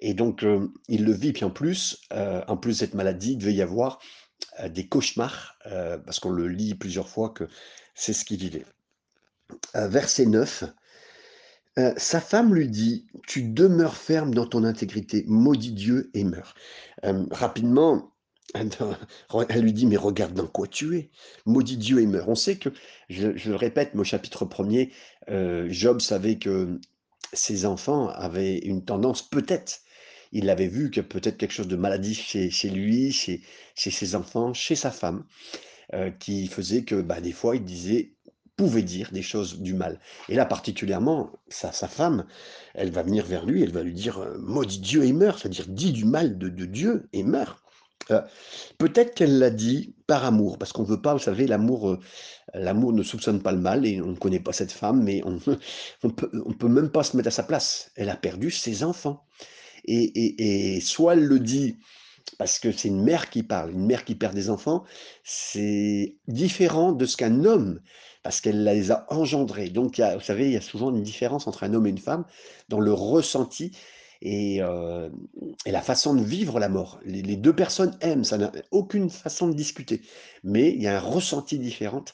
Et 0.00 0.14
donc 0.14 0.44
euh, 0.44 0.68
il 0.88 1.04
le 1.04 1.12
vit, 1.12 1.32
puis 1.32 1.44
en 1.44 1.50
plus, 1.50 2.00
en 2.10 2.56
plus 2.56 2.72
de 2.72 2.78
cette 2.78 2.94
maladie, 2.94 3.32
il 3.32 3.38
devait 3.38 3.54
y 3.54 3.62
avoir 3.62 3.98
des 4.68 4.86
cauchemars, 4.86 5.58
parce 6.04 6.20
qu'on 6.20 6.30
le 6.30 6.48
lit 6.48 6.74
plusieurs 6.74 7.08
fois 7.08 7.30
que 7.30 7.48
c'est 7.94 8.12
ce 8.12 8.24
qu'il 8.24 8.38
vivait. 8.38 8.64
verset 9.74 10.26
9. 10.26 10.64
sa 11.96 12.20
femme 12.20 12.54
lui 12.54 12.68
dit, 12.68 13.06
tu 13.26 13.42
demeures 13.42 13.96
ferme 13.96 14.32
dans 14.32 14.46
ton 14.46 14.64
intégrité, 14.64 15.24
maudit 15.26 15.72
Dieu 15.72 16.10
et 16.14 16.24
meurs. 16.24 16.54
rapidement, 17.32 18.12
elle 18.54 19.62
lui 19.62 19.72
dit, 19.72 19.86
mais 19.86 19.96
regarde 19.96 20.34
dans 20.34 20.46
quoi 20.46 20.66
tu 20.66 20.96
es. 20.96 21.10
Maudit 21.44 21.76
Dieu 21.76 22.00
et 22.00 22.06
meurt. 22.06 22.28
On 22.28 22.34
sait 22.34 22.56
que, 22.56 22.70
je, 23.08 23.28
le 23.28 23.56
répète, 23.56 23.92
au 23.94 24.04
chapitre 24.04 24.44
premier, 24.44 24.92
euh, 25.30 25.66
Job 25.70 26.00
savait 26.00 26.38
que 26.38 26.80
ses 27.32 27.66
enfants 27.66 28.08
avaient 28.08 28.58
une 28.58 28.84
tendance, 28.84 29.28
peut-être, 29.28 29.80
il 30.32 30.50
avait 30.50 30.68
vu 30.68 30.90
que 30.90 31.00
peut-être 31.00 31.36
quelque 31.36 31.52
chose 31.52 31.68
de 31.68 31.76
maladif 31.76 32.20
chez, 32.20 32.70
lui, 32.70 33.12
chez, 33.12 33.42
ses 33.74 34.14
enfants, 34.14 34.52
chez 34.54 34.74
sa 34.74 34.90
femme, 34.90 35.24
euh, 35.94 36.10
qui 36.10 36.48
faisait 36.48 36.84
que 36.84 37.00
bah, 37.00 37.20
des 37.20 37.32
fois 37.32 37.56
il 37.56 37.64
disait, 37.64 38.14
pouvait 38.56 38.82
dire 38.82 39.10
des 39.12 39.22
choses 39.22 39.60
du 39.60 39.72
mal. 39.74 40.00
Et 40.28 40.34
là 40.34 40.44
particulièrement, 40.44 41.32
sa, 41.48 41.72
sa 41.72 41.88
femme, 41.88 42.26
elle 42.74 42.90
va 42.90 43.02
venir 43.02 43.24
vers 43.24 43.46
lui, 43.46 43.62
elle 43.62 43.72
va 43.72 43.82
lui 43.82 43.94
dire, 43.94 44.18
euh, 44.18 44.36
maudit 44.38 44.80
Dieu 44.80 45.04
et 45.04 45.12
meurt, 45.12 45.38
c'est-à-dire 45.38 45.66
dit 45.68 45.92
du 45.92 46.04
mal 46.04 46.38
de, 46.38 46.48
de 46.48 46.64
Dieu 46.66 47.08
et 47.12 47.22
meurt. 47.22 47.62
Euh, 48.10 48.22
peut-être 48.78 49.14
qu'elle 49.14 49.38
l'a 49.38 49.50
dit 49.50 49.94
par 50.06 50.24
amour, 50.24 50.58
parce 50.58 50.72
qu'on 50.72 50.82
ne 50.82 50.88
veut 50.88 51.00
pas, 51.00 51.12
vous 51.12 51.18
savez, 51.18 51.46
l'amour, 51.46 51.90
euh, 51.90 51.98
l'amour 52.54 52.92
ne 52.92 53.02
soupçonne 53.02 53.42
pas 53.42 53.52
le 53.52 53.58
mal, 53.58 53.86
et 53.86 54.00
on 54.00 54.08
ne 54.08 54.16
connaît 54.16 54.40
pas 54.40 54.52
cette 54.52 54.72
femme, 54.72 55.02
mais 55.02 55.22
on 55.24 55.32
ne 56.04 56.10
peut, 56.10 56.30
on 56.46 56.52
peut 56.52 56.68
même 56.68 56.90
pas 56.90 57.02
se 57.02 57.16
mettre 57.16 57.28
à 57.28 57.32
sa 57.32 57.42
place. 57.42 57.90
Elle 57.96 58.08
a 58.08 58.16
perdu 58.16 58.50
ses 58.50 58.84
enfants. 58.84 59.24
Et, 59.84 60.74
et, 60.76 60.80
soit 60.80 61.14
elle 61.14 61.24
le 61.24 61.40
dit 61.40 61.78
parce 62.38 62.58
que 62.58 62.72
c'est 62.72 62.88
une 62.88 63.02
mère 63.02 63.30
qui 63.30 63.42
parle, 63.42 63.72
une 63.72 63.86
mère 63.86 64.04
qui 64.04 64.14
perd 64.14 64.34
des 64.34 64.50
enfants, 64.50 64.84
c'est 65.24 66.16
différent 66.26 66.92
de 66.92 67.06
ce 67.06 67.16
qu'un 67.16 67.44
homme, 67.46 67.80
parce 68.22 68.42
qu'elle 68.42 68.64
les 68.64 68.90
a 68.90 69.06
engendrés. 69.08 69.70
Donc, 69.70 69.96
y 69.96 70.02
a, 70.02 70.16
vous 70.16 70.22
savez, 70.22 70.46
il 70.46 70.52
y 70.52 70.56
a 70.56 70.60
souvent 70.60 70.90
une 70.90 71.02
différence 71.02 71.46
entre 71.46 71.64
un 71.64 71.72
homme 71.72 71.86
et 71.86 71.90
une 71.90 71.98
femme 71.98 72.24
dans 72.68 72.80
le 72.80 72.92
ressenti 72.92 73.72
et, 74.22 74.62
euh, 74.62 75.08
et 75.64 75.70
la 75.70 75.82
façon 75.82 76.14
de 76.14 76.22
vivre 76.22 76.58
la 76.58 76.68
mort. 76.68 77.00
Les, 77.04 77.36
deux 77.36 77.54
personnes 77.54 77.96
aiment, 78.00 78.24
ça 78.24 78.38
n'a 78.38 78.52
aucune 78.70 79.10
façon 79.10 79.48
de 79.48 79.54
discuter, 79.54 80.02
mais 80.44 80.70
il 80.70 80.82
y 80.82 80.88
a 80.88 80.96
un 80.96 81.00
ressenti 81.00 81.58
différent, 81.58 82.04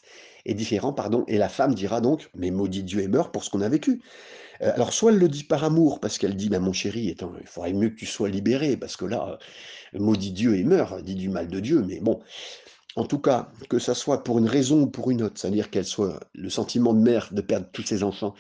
et 0.47 0.55
différent, 0.55 0.93
pardon, 0.93 1.25
et 1.27 1.39
la 1.39 1.49
femme 1.49 1.75
dira 1.75 2.01
donc, 2.01 2.29
mais 2.35 2.51
maudit 2.51 2.83
Dieu 2.83 3.01
et 3.01 3.09
meurt 3.09 3.33
pour 3.33 3.45
ce 3.45 3.51
qu'on 3.51 3.63
a 3.63 3.69
vécu. 3.69 4.03
Euh, 4.63 4.73
alors 4.75 4.93
soit 4.93 5.11
elle 5.11 5.19
le 5.19 5.29
dit 5.29 5.45
par 5.45 5.65
amour, 5.65 6.01
parce 6.01 6.19
qu'elle 6.19 6.37
dit, 6.37 6.49
ben, 6.49 6.61
mon 6.61 6.73
chéri, 6.73 7.17
il 7.19 7.47
faudrait 7.47 7.73
mieux 7.73 7.91
que 7.91 7.97
tu 7.97 8.07
sois 8.07 8.29
libéré, 8.29 8.77
parce 8.77 8.97
que 8.97 9.07
là, 9.07 9.39
euh, 9.95 9.99
maudit 9.99 10.33
Dieu 10.33 10.57
et 10.57 10.65
meurt, 10.65 11.03
dit 11.03 11.15
du 11.15 11.29
mal 11.31 11.49
de 11.49 11.61
Dieu, 11.61 11.83
mais 11.83 12.01
bon, 12.01 12.21
en 12.97 13.07
tout 13.07 13.19
cas, 13.19 13.51
que 13.69 13.79
ça 13.79 13.95
soit 13.95 14.23
pour 14.23 14.39
une 14.39 14.49
raison 14.49 14.83
ou 14.83 14.87
pour 14.87 15.11
une 15.11 15.23
autre, 15.23 15.41
c'est-à-dire 15.41 15.71
qu'elle 15.71 15.87
soit 15.87 16.21
le 16.35 16.51
sentiment 16.51 16.93
de 16.93 17.01
mère 17.01 17.31
de 17.33 17.41
perdre 17.41 17.67
tous 17.73 17.83
ses 17.83 18.03
enfants, 18.03 18.35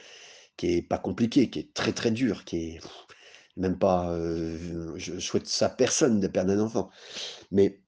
qui 0.56 0.76
est 0.76 0.83
pas 0.83 0.99
compliqué, 0.99 1.50
qui 1.50 1.61
est 1.61 1.75
très 1.75 1.92
très 1.92 2.11
dur, 2.11 2.44
qui 2.44 2.56
est 2.56 2.80
même 3.57 3.79
pas, 3.79 4.17
je 4.97 5.19
souhaite 5.19 5.47
ça 5.47 5.67
à 5.67 5.71
personne 5.71 6.21
de 6.21 6.27
perdre 6.27 6.53
un 6.53 6.61
enfant. 6.61 6.91
Mais 7.51 7.83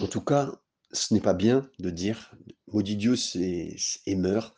en 0.00 0.06
tout 0.06 0.20
cas, 0.20 0.52
ce 0.92 1.14
n'est 1.14 1.20
pas 1.20 1.34
bien 1.34 1.68
de 1.78 1.90
dire 1.90 2.34
maudit 2.72 2.96
Dieu 2.96 3.16
c'est, 3.16 3.76
et 4.06 4.16
meurt. 4.16 4.54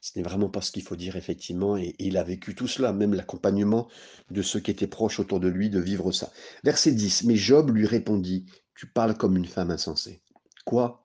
Ce 0.00 0.16
n'est 0.16 0.22
vraiment 0.22 0.48
pas 0.48 0.60
ce 0.60 0.70
qu'il 0.70 0.82
faut 0.82 0.96
dire 0.96 1.16
effectivement. 1.16 1.76
Et, 1.76 1.94
il 1.98 2.16
a 2.16 2.22
vécu 2.22 2.54
tout 2.54 2.68
cela, 2.68 2.92
même 2.92 3.14
l'accompagnement 3.14 3.88
de 4.30 4.42
ceux 4.42 4.60
qui 4.60 4.70
étaient 4.70 4.86
proches 4.86 5.18
autour 5.18 5.40
de 5.40 5.48
lui, 5.48 5.70
de 5.70 5.80
vivre 5.80 6.12
ça. 6.12 6.32
Verset 6.62 6.92
10. 6.92 7.24
Mais 7.24 7.36
Job 7.36 7.70
lui 7.70 7.86
répondit, 7.86 8.46
tu 8.74 8.86
parles 8.86 9.16
comme 9.16 9.36
une 9.36 9.46
femme 9.46 9.70
insensée. 9.70 10.22
Quoi? 10.64 11.04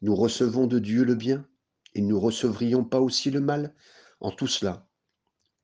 Nous 0.00 0.16
recevons 0.16 0.66
de 0.66 0.78
Dieu 0.78 1.04
le 1.04 1.14
bien 1.14 1.46
et 1.94 2.00
nous 2.00 2.18
recevrions 2.18 2.84
pas 2.84 3.00
aussi 3.00 3.30
le 3.30 3.40
mal? 3.40 3.74
En 4.20 4.30
tout 4.30 4.46
cela, 4.46 4.88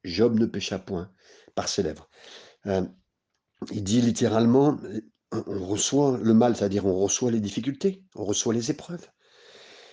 Job 0.04 0.38
ne 0.38 0.46
pécha 0.46 0.78
point 0.78 1.10
par 1.54 1.68
ses 1.68 1.82
lèvres. 1.82 2.08
Euh, 2.66 2.82
il 3.72 3.84
dit 3.84 4.00
littéralement, 4.00 4.78
on 5.32 5.66
reçoit 5.66 6.18
le 6.22 6.34
mal, 6.34 6.56
c'est-à-dire 6.56 6.86
on 6.86 6.98
reçoit 6.98 7.30
les 7.30 7.40
difficultés, 7.40 8.04
on 8.14 8.24
reçoit 8.24 8.54
les 8.54 8.70
épreuves. 8.70 9.06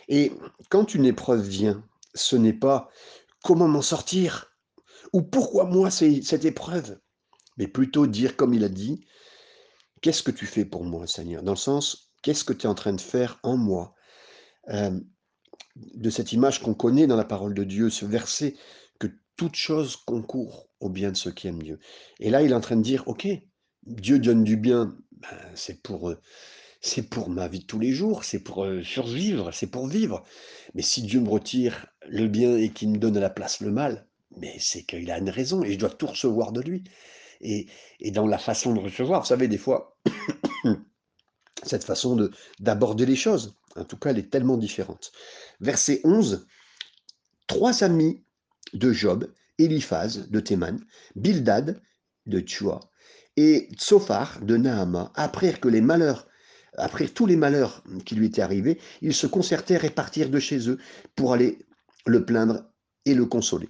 Et 0.08 0.32
quand 0.70 0.94
une 0.94 1.06
épreuve 1.06 1.42
vient, 1.42 1.84
ce 2.14 2.36
n'est 2.36 2.54
pas 2.54 2.90
comment 3.44 3.68
m'en 3.68 3.82
sortir 3.82 4.52
ou 5.14 5.22
pourquoi 5.22 5.66
moi 5.66 5.90
cette 5.92 6.46
épreuve, 6.46 7.00
mais 7.58 7.68
plutôt 7.68 8.08
dire 8.08 8.36
comme 8.36 8.54
il 8.54 8.64
a 8.64 8.70
dit, 8.70 9.06
qu'est-ce 10.02 10.24
que 10.24 10.32
tu 10.32 10.46
fais 10.46 10.66
pour 10.66 10.84
moi, 10.84 11.08
Seigneur? 11.08 11.44
Dans 11.44 11.54
le 11.54 11.58
sens, 11.58 12.12
qu'est-ce 12.22 12.44
que 12.44 12.54
tu 12.54 12.66
es 12.68 12.70
en 12.70 12.76
train 12.76 12.94
de 12.94 13.02
faire 13.02 13.40
en 13.44 13.58
moi? 13.58 13.96
Euh, 14.70 15.00
De 15.76 16.10
cette 16.10 16.32
image 16.34 16.62
qu'on 16.62 16.74
connaît 16.74 17.08
dans 17.08 17.18
la 17.18 17.26
parole 17.26 17.54
de 17.54 17.64
Dieu, 17.64 17.90
ce 17.90 18.06
verset, 18.06 18.56
que 19.00 19.08
toute 19.38 19.56
chose 19.56 19.96
concourt 19.98 20.65
au 20.80 20.90
bien 20.90 21.12
de 21.12 21.18
ceux 21.18 21.32
qui 21.32 21.48
aiment 21.48 21.64
Dieu. 21.64 21.80
Et 22.20 22.30
là, 22.30 22.42
il 22.42 22.52
est 22.52 22.56
en 22.56 22.62
train 22.62 22.76
de 22.76 22.82
dire, 22.82 23.04
ok, 23.08 23.28
Dieu 23.84 24.20
donne 24.20 24.44
du 24.44 24.58
bien, 24.58 24.96
ben, 25.12 25.38
c'est 25.56 25.82
pour, 25.82 26.10
euh, 26.10 26.20
c'est 26.82 27.10
pour 27.10 27.30
ma 27.30 27.48
vie 27.48 27.60
de 27.60 27.66
tous 27.66 27.80
les 27.80 27.92
jours, 27.92 28.24
c'est 28.24 28.40
pour 28.40 28.66
euh, 28.66 28.84
survivre, 28.84 29.52
c'est 29.52 29.68
pour 29.68 29.88
vivre. 29.88 30.24
Mais 30.74 30.82
si 30.82 31.02
Dieu 31.04 31.20
me 31.20 31.30
retire 31.30 31.88
le 32.08 32.28
bien 32.28 32.58
et 32.58 32.70
qu'il 32.70 32.90
me 32.90 32.98
donne 32.98 33.18
à 33.18 33.22
la 33.22 33.30
place 33.30 33.62
le 33.62 33.72
mal, 33.72 34.08
mais 34.38 34.56
c'est 34.60 34.84
qu'il 34.84 35.10
a 35.12 35.18
une 35.18 35.30
raison 35.30 35.64
et 35.64 35.74
je 35.74 35.80
dois 35.80 35.90
tout 35.90 36.08
recevoir 36.08 36.52
de 36.52 36.62
lui. 36.62 36.84
Et, 37.42 37.68
et 38.00 38.12
dans 38.12 38.28
la 38.28 38.38
façon 38.38 38.74
de 38.74 38.80
recevoir, 38.80 39.22
vous 39.22 39.28
savez, 39.28 39.48
des 39.48 39.58
fois, 39.58 39.98
cette 41.64 41.84
façon 41.84 42.16
de 42.16 42.32
d'aborder 42.60 43.06
les 43.06 43.16
choses, 43.16 43.56
en 43.76 43.84
tout 43.84 43.98
cas, 43.98 44.12
elle 44.12 44.20
est 44.20 44.32
tellement 44.32 44.58
différente. 44.58 45.12
Verset 45.60 46.02
11, 46.04 46.48
trois 47.48 47.84
amis 47.84 48.24
de 48.74 48.92
Job, 48.92 49.32
Eliphaz 49.60 50.30
de 50.30 50.40
Théman, 50.40 50.80
Bildad 51.16 51.82
de 52.26 52.40
Tchua 52.40 52.80
et 53.38 53.70
Tsophar 53.76 54.40
de 54.42 54.58
Nahama 54.58 55.12
apprirent 55.16 55.60
que 55.60 55.68
les 55.68 55.82
malheurs, 55.82 56.28
après 56.78 57.08
tous 57.08 57.26
les 57.26 57.36
malheurs 57.36 57.84
qui 58.06 58.16
lui 58.16 58.28
étaient 58.28 58.42
arrivés, 58.42 58.80
ils 59.02 59.14
se 59.14 59.28
concertèrent 59.28 59.86
et 59.86 59.90
partirent 59.90 60.30
de 60.30 60.40
chez 60.40 60.70
eux 60.70 60.80
pour 61.16 61.34
aller 61.34 61.60
le 62.06 62.26
plaindre 62.26 62.64
et 63.06 63.14
le 63.14 63.26
consoler. 63.26 63.70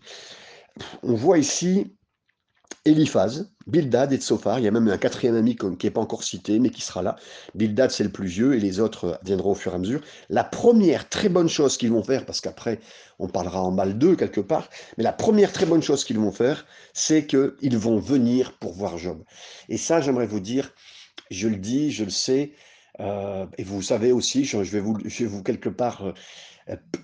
On 1.03 1.15
voit 1.15 1.37
ici 1.37 1.95
Eliphaz, 2.85 3.49
Bildad 3.65 4.13
et 4.13 4.17
Tsophar. 4.17 4.59
Il 4.59 4.65
y 4.65 4.67
a 4.67 4.71
même 4.71 4.87
un 4.87 4.97
quatrième 4.97 5.35
ami 5.35 5.55
qui 5.55 5.65
n'est 5.65 5.91
pas 5.91 6.01
encore 6.01 6.23
cité, 6.23 6.59
mais 6.59 6.69
qui 6.69 6.81
sera 6.81 7.01
là. 7.01 7.15
Bildad, 7.55 7.89
c'est 7.89 8.03
le 8.03 8.11
plus 8.11 8.27
vieux, 8.27 8.55
et 8.55 8.59
les 8.59 8.79
autres 8.79 9.19
viendront 9.23 9.51
au 9.51 9.55
fur 9.55 9.71
et 9.71 9.75
à 9.75 9.77
mesure. 9.79 10.01
La 10.29 10.43
première 10.43 11.09
très 11.09 11.29
bonne 11.29 11.49
chose 11.49 11.77
qu'ils 11.77 11.91
vont 11.91 12.03
faire, 12.03 12.25
parce 12.25 12.41
qu'après, 12.41 12.79
on 13.17 13.27
parlera 13.27 13.61
en 13.63 13.71
mal 13.71 13.97
d'eux 13.97 14.15
quelque 14.15 14.41
part, 14.41 14.69
mais 14.97 15.03
la 15.03 15.13
première 15.13 15.51
très 15.51 15.65
bonne 15.65 15.81
chose 15.81 16.03
qu'ils 16.03 16.19
vont 16.19 16.31
faire, 16.31 16.65
c'est 16.93 17.25
qu'ils 17.25 17.77
vont 17.77 17.97
venir 17.97 18.53
pour 18.59 18.73
voir 18.73 18.97
Job. 18.97 19.23
Et 19.67 19.77
ça, 19.77 20.01
j'aimerais 20.01 20.27
vous 20.27 20.39
dire, 20.39 20.71
je 21.31 21.47
le 21.47 21.57
dis, 21.57 21.91
je 21.91 22.03
le 22.03 22.11
sais, 22.11 22.53
euh, 22.99 23.45
et 23.57 23.63
vous 23.63 23.81
savez 23.81 24.11
aussi, 24.11 24.45
je, 24.45 24.57
vais, 24.57 24.79
vous, 24.79 25.43
quelque 25.43 25.69
part... 25.69 26.05
Euh, 26.05 26.13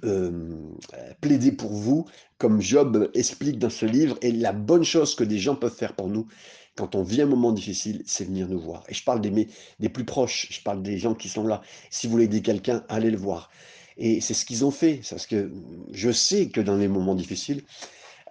euh, 0.04 0.74
plaider 1.22 1.52
pour 1.52 1.72
vous, 1.72 2.06
comme 2.38 2.62
Job 2.62 3.10
explique 3.14 3.60
dans 3.60 3.70
ce 3.70 3.86
livre, 3.86 4.18
et 4.22 4.32
la 4.32 4.54
bonne 4.54 4.84
chose 4.84 5.16
que 5.16 5.24
des 5.24 5.38
gens 5.38 5.56
peuvent 5.56 5.76
faire 5.76 5.96
pour 5.96 6.10
nous 6.10 6.28
quand 6.76 6.96
on 6.96 7.04
vit 7.04 7.22
un 7.22 7.26
moment 7.26 7.52
difficile, 7.52 8.02
c'est 8.06 8.24
venir 8.24 8.48
nous 8.48 8.60
voir. 8.60 8.84
Et 8.88 8.94
je 8.94 9.04
parle 9.04 9.22
des, 9.22 9.48
des 9.80 9.90
plus 9.90 10.06
proches, 10.06 10.48
je 10.52 10.62
parle 10.62 10.82
des 10.82 10.98
gens 10.98 11.14
qui 11.14 11.30
sont 11.30 11.46
là. 11.46 11.62
Si 11.90 12.08
vous 12.08 12.12
voulez 12.12 12.26
aider 12.26 12.42
quelqu'un, 12.42 12.84
allez 12.90 13.12
le 13.12 13.18
voir. 13.18 13.50
Et 13.98 14.22
c'est 14.22 14.34
ce 14.34 14.46
qu'ils 14.46 14.64
ont 14.66 14.72
fait, 14.72 15.02
parce 15.10 15.28
que 15.28 15.52
je 15.92 16.12
sais 16.12 16.50
que 16.50 16.62
dans 16.62 16.78
les 16.78 16.88
moments 16.88 17.16
difficiles, 17.16 17.64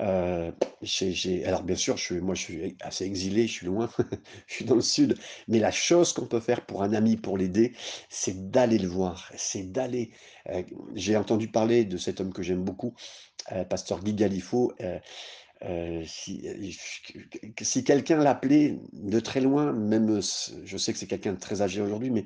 euh, 0.00 0.50
alors 1.44 1.62
bien 1.62 1.76
sûr, 1.76 1.96
je 1.96 2.02
suis, 2.04 2.20
moi 2.20 2.34
je 2.34 2.40
suis 2.42 2.76
assez 2.80 3.04
exilé, 3.04 3.46
je 3.46 3.52
suis 3.52 3.66
loin, 3.66 3.90
je 4.46 4.54
suis 4.54 4.64
dans 4.64 4.74
le 4.74 4.80
sud, 4.80 5.16
mais 5.48 5.58
la 5.58 5.70
chose 5.70 6.12
qu'on 6.12 6.26
peut 6.26 6.40
faire 6.40 6.64
pour 6.64 6.82
un 6.82 6.92
ami, 6.94 7.16
pour 7.16 7.36
l'aider, 7.36 7.74
c'est 8.08 8.50
d'aller 8.50 8.78
le 8.78 8.88
voir, 8.88 9.30
c'est 9.36 9.70
d'aller. 9.70 10.10
Euh, 10.48 10.62
j'ai 10.94 11.16
entendu 11.16 11.48
parler 11.48 11.84
de 11.84 11.98
cet 11.98 12.20
homme 12.20 12.32
que 12.32 12.42
j'aime 12.42 12.64
beaucoup, 12.64 12.94
euh, 13.52 13.64
pasteur 13.64 14.02
Guy 14.02 14.14
Galifo. 14.14 14.72
si, 16.06 16.48
si 17.60 17.84
quelqu'un 17.84 18.18
l'appelait 18.18 18.78
de 18.92 19.20
très 19.20 19.40
loin, 19.40 19.72
même 19.72 20.20
je 20.64 20.76
sais 20.78 20.92
que 20.92 20.98
c'est 20.98 21.06
quelqu'un 21.06 21.34
de 21.34 21.38
très 21.38 21.60
âgé 21.62 21.82
aujourd'hui, 21.82 22.10
mais 22.10 22.24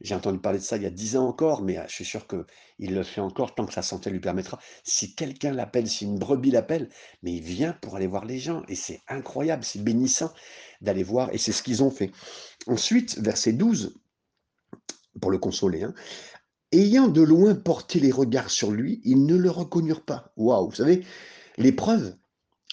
j'ai 0.00 0.14
entendu 0.14 0.38
parler 0.38 0.58
de 0.58 0.64
ça 0.64 0.76
il 0.76 0.82
y 0.82 0.86
a 0.86 0.90
dix 0.90 1.16
ans 1.16 1.26
encore, 1.26 1.62
mais 1.62 1.78
je 1.88 1.94
suis 1.94 2.04
sûr 2.04 2.26
qu'il 2.26 2.94
le 2.94 3.02
fait 3.02 3.20
encore 3.20 3.54
tant 3.54 3.66
que 3.66 3.72
sa 3.72 3.82
santé 3.82 4.10
lui 4.10 4.20
permettra. 4.20 4.58
Si 4.84 5.14
quelqu'un 5.14 5.52
l'appelle, 5.52 5.88
si 5.88 6.04
une 6.04 6.18
brebis 6.18 6.50
l'appelle, 6.50 6.88
mais 7.22 7.32
il 7.34 7.42
vient 7.42 7.72
pour 7.72 7.96
aller 7.96 8.06
voir 8.06 8.24
les 8.24 8.38
gens. 8.38 8.62
Et 8.68 8.74
c'est 8.74 9.00
incroyable, 9.08 9.64
c'est 9.64 9.82
bénissant 9.82 10.32
d'aller 10.80 11.02
voir. 11.02 11.32
Et 11.32 11.38
c'est 11.38 11.52
ce 11.52 11.62
qu'ils 11.62 11.82
ont 11.82 11.90
fait. 11.90 12.10
Ensuite, 12.66 13.18
verset 13.18 13.52
12, 13.52 13.98
pour 15.20 15.30
le 15.30 15.38
consoler, 15.38 15.82
hein, 15.82 15.94
ayant 16.72 17.08
de 17.08 17.22
loin 17.22 17.54
porté 17.54 18.00
les 18.00 18.12
regards 18.12 18.50
sur 18.50 18.70
lui, 18.70 19.00
ils 19.04 19.24
ne 19.24 19.36
le 19.36 19.50
reconnurent 19.50 20.04
pas. 20.04 20.32
Waouh, 20.36 20.68
vous 20.68 20.76
savez, 20.76 21.04
l'épreuve, 21.56 22.16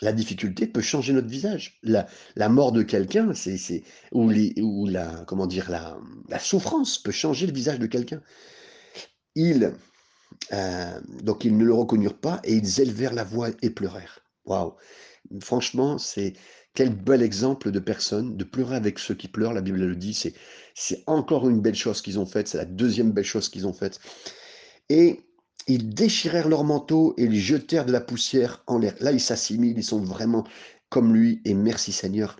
la 0.01 0.11
difficulté 0.11 0.67
peut 0.67 0.81
changer 0.81 1.13
notre 1.13 1.27
visage. 1.27 1.79
La, 1.83 2.07
la 2.35 2.49
mort 2.49 2.71
de 2.71 2.83
quelqu'un, 2.83 3.33
c'est, 3.33 3.83
ou, 4.11 4.31
ou 4.31 4.87
la, 4.87 5.23
comment 5.27 5.47
dire, 5.47 5.69
la, 5.69 5.97
la, 6.29 6.39
souffrance 6.39 6.97
peut 6.97 7.11
changer 7.11 7.47
le 7.47 7.53
visage 7.53 7.79
de 7.79 7.85
quelqu'un. 7.85 8.21
Ils, 9.35 9.73
euh, 10.51 10.99
donc 11.21 11.45
ils 11.45 11.55
ne 11.55 11.63
le 11.63 11.73
reconnurent 11.73 12.17
pas 12.17 12.41
et 12.43 12.53
ils 12.53 12.81
élevèrent 12.81 13.13
la 13.13 13.23
voix 13.23 13.49
et 13.61 13.69
pleurèrent. 13.69 14.19
Waouh! 14.45 14.73
Franchement, 15.41 15.97
c'est 15.97 16.33
quel 16.73 16.89
bel 16.89 17.21
exemple 17.21 17.71
de 17.71 17.79
personne, 17.79 18.35
de 18.35 18.43
pleurer 18.43 18.75
avec 18.75 18.99
ceux 18.99 19.13
qui 19.13 19.27
pleurent. 19.27 19.53
La 19.53 19.61
Bible 19.61 19.85
le 19.85 19.95
dit, 19.95 20.13
c'est, 20.13 20.33
c'est 20.73 21.03
encore 21.05 21.47
une 21.47 21.61
belle 21.61 21.75
chose 21.75 22.01
qu'ils 22.01 22.19
ont 22.19 22.25
faite. 22.25 22.47
C'est 22.47 22.57
la 22.57 22.65
deuxième 22.65 23.11
belle 23.11 23.25
chose 23.25 23.47
qu'ils 23.47 23.67
ont 23.67 23.73
faite. 23.73 23.99
Et 24.89 25.21
ils 25.67 25.93
déchirèrent 25.93 26.49
leurs 26.49 26.63
manteaux 26.63 27.13
et 27.17 27.23
ils 27.23 27.39
jetèrent 27.39 27.85
de 27.85 27.91
la 27.91 28.01
poussière 28.01 28.63
en 28.67 28.79
l'air. 28.79 28.95
Là, 28.99 29.11
ils 29.11 29.21
s'assimilent, 29.21 29.77
ils 29.77 29.83
sont 29.83 30.01
vraiment 30.01 30.45
comme 30.89 31.13
lui, 31.13 31.41
et 31.45 31.53
merci 31.53 31.91
Seigneur. 31.91 32.37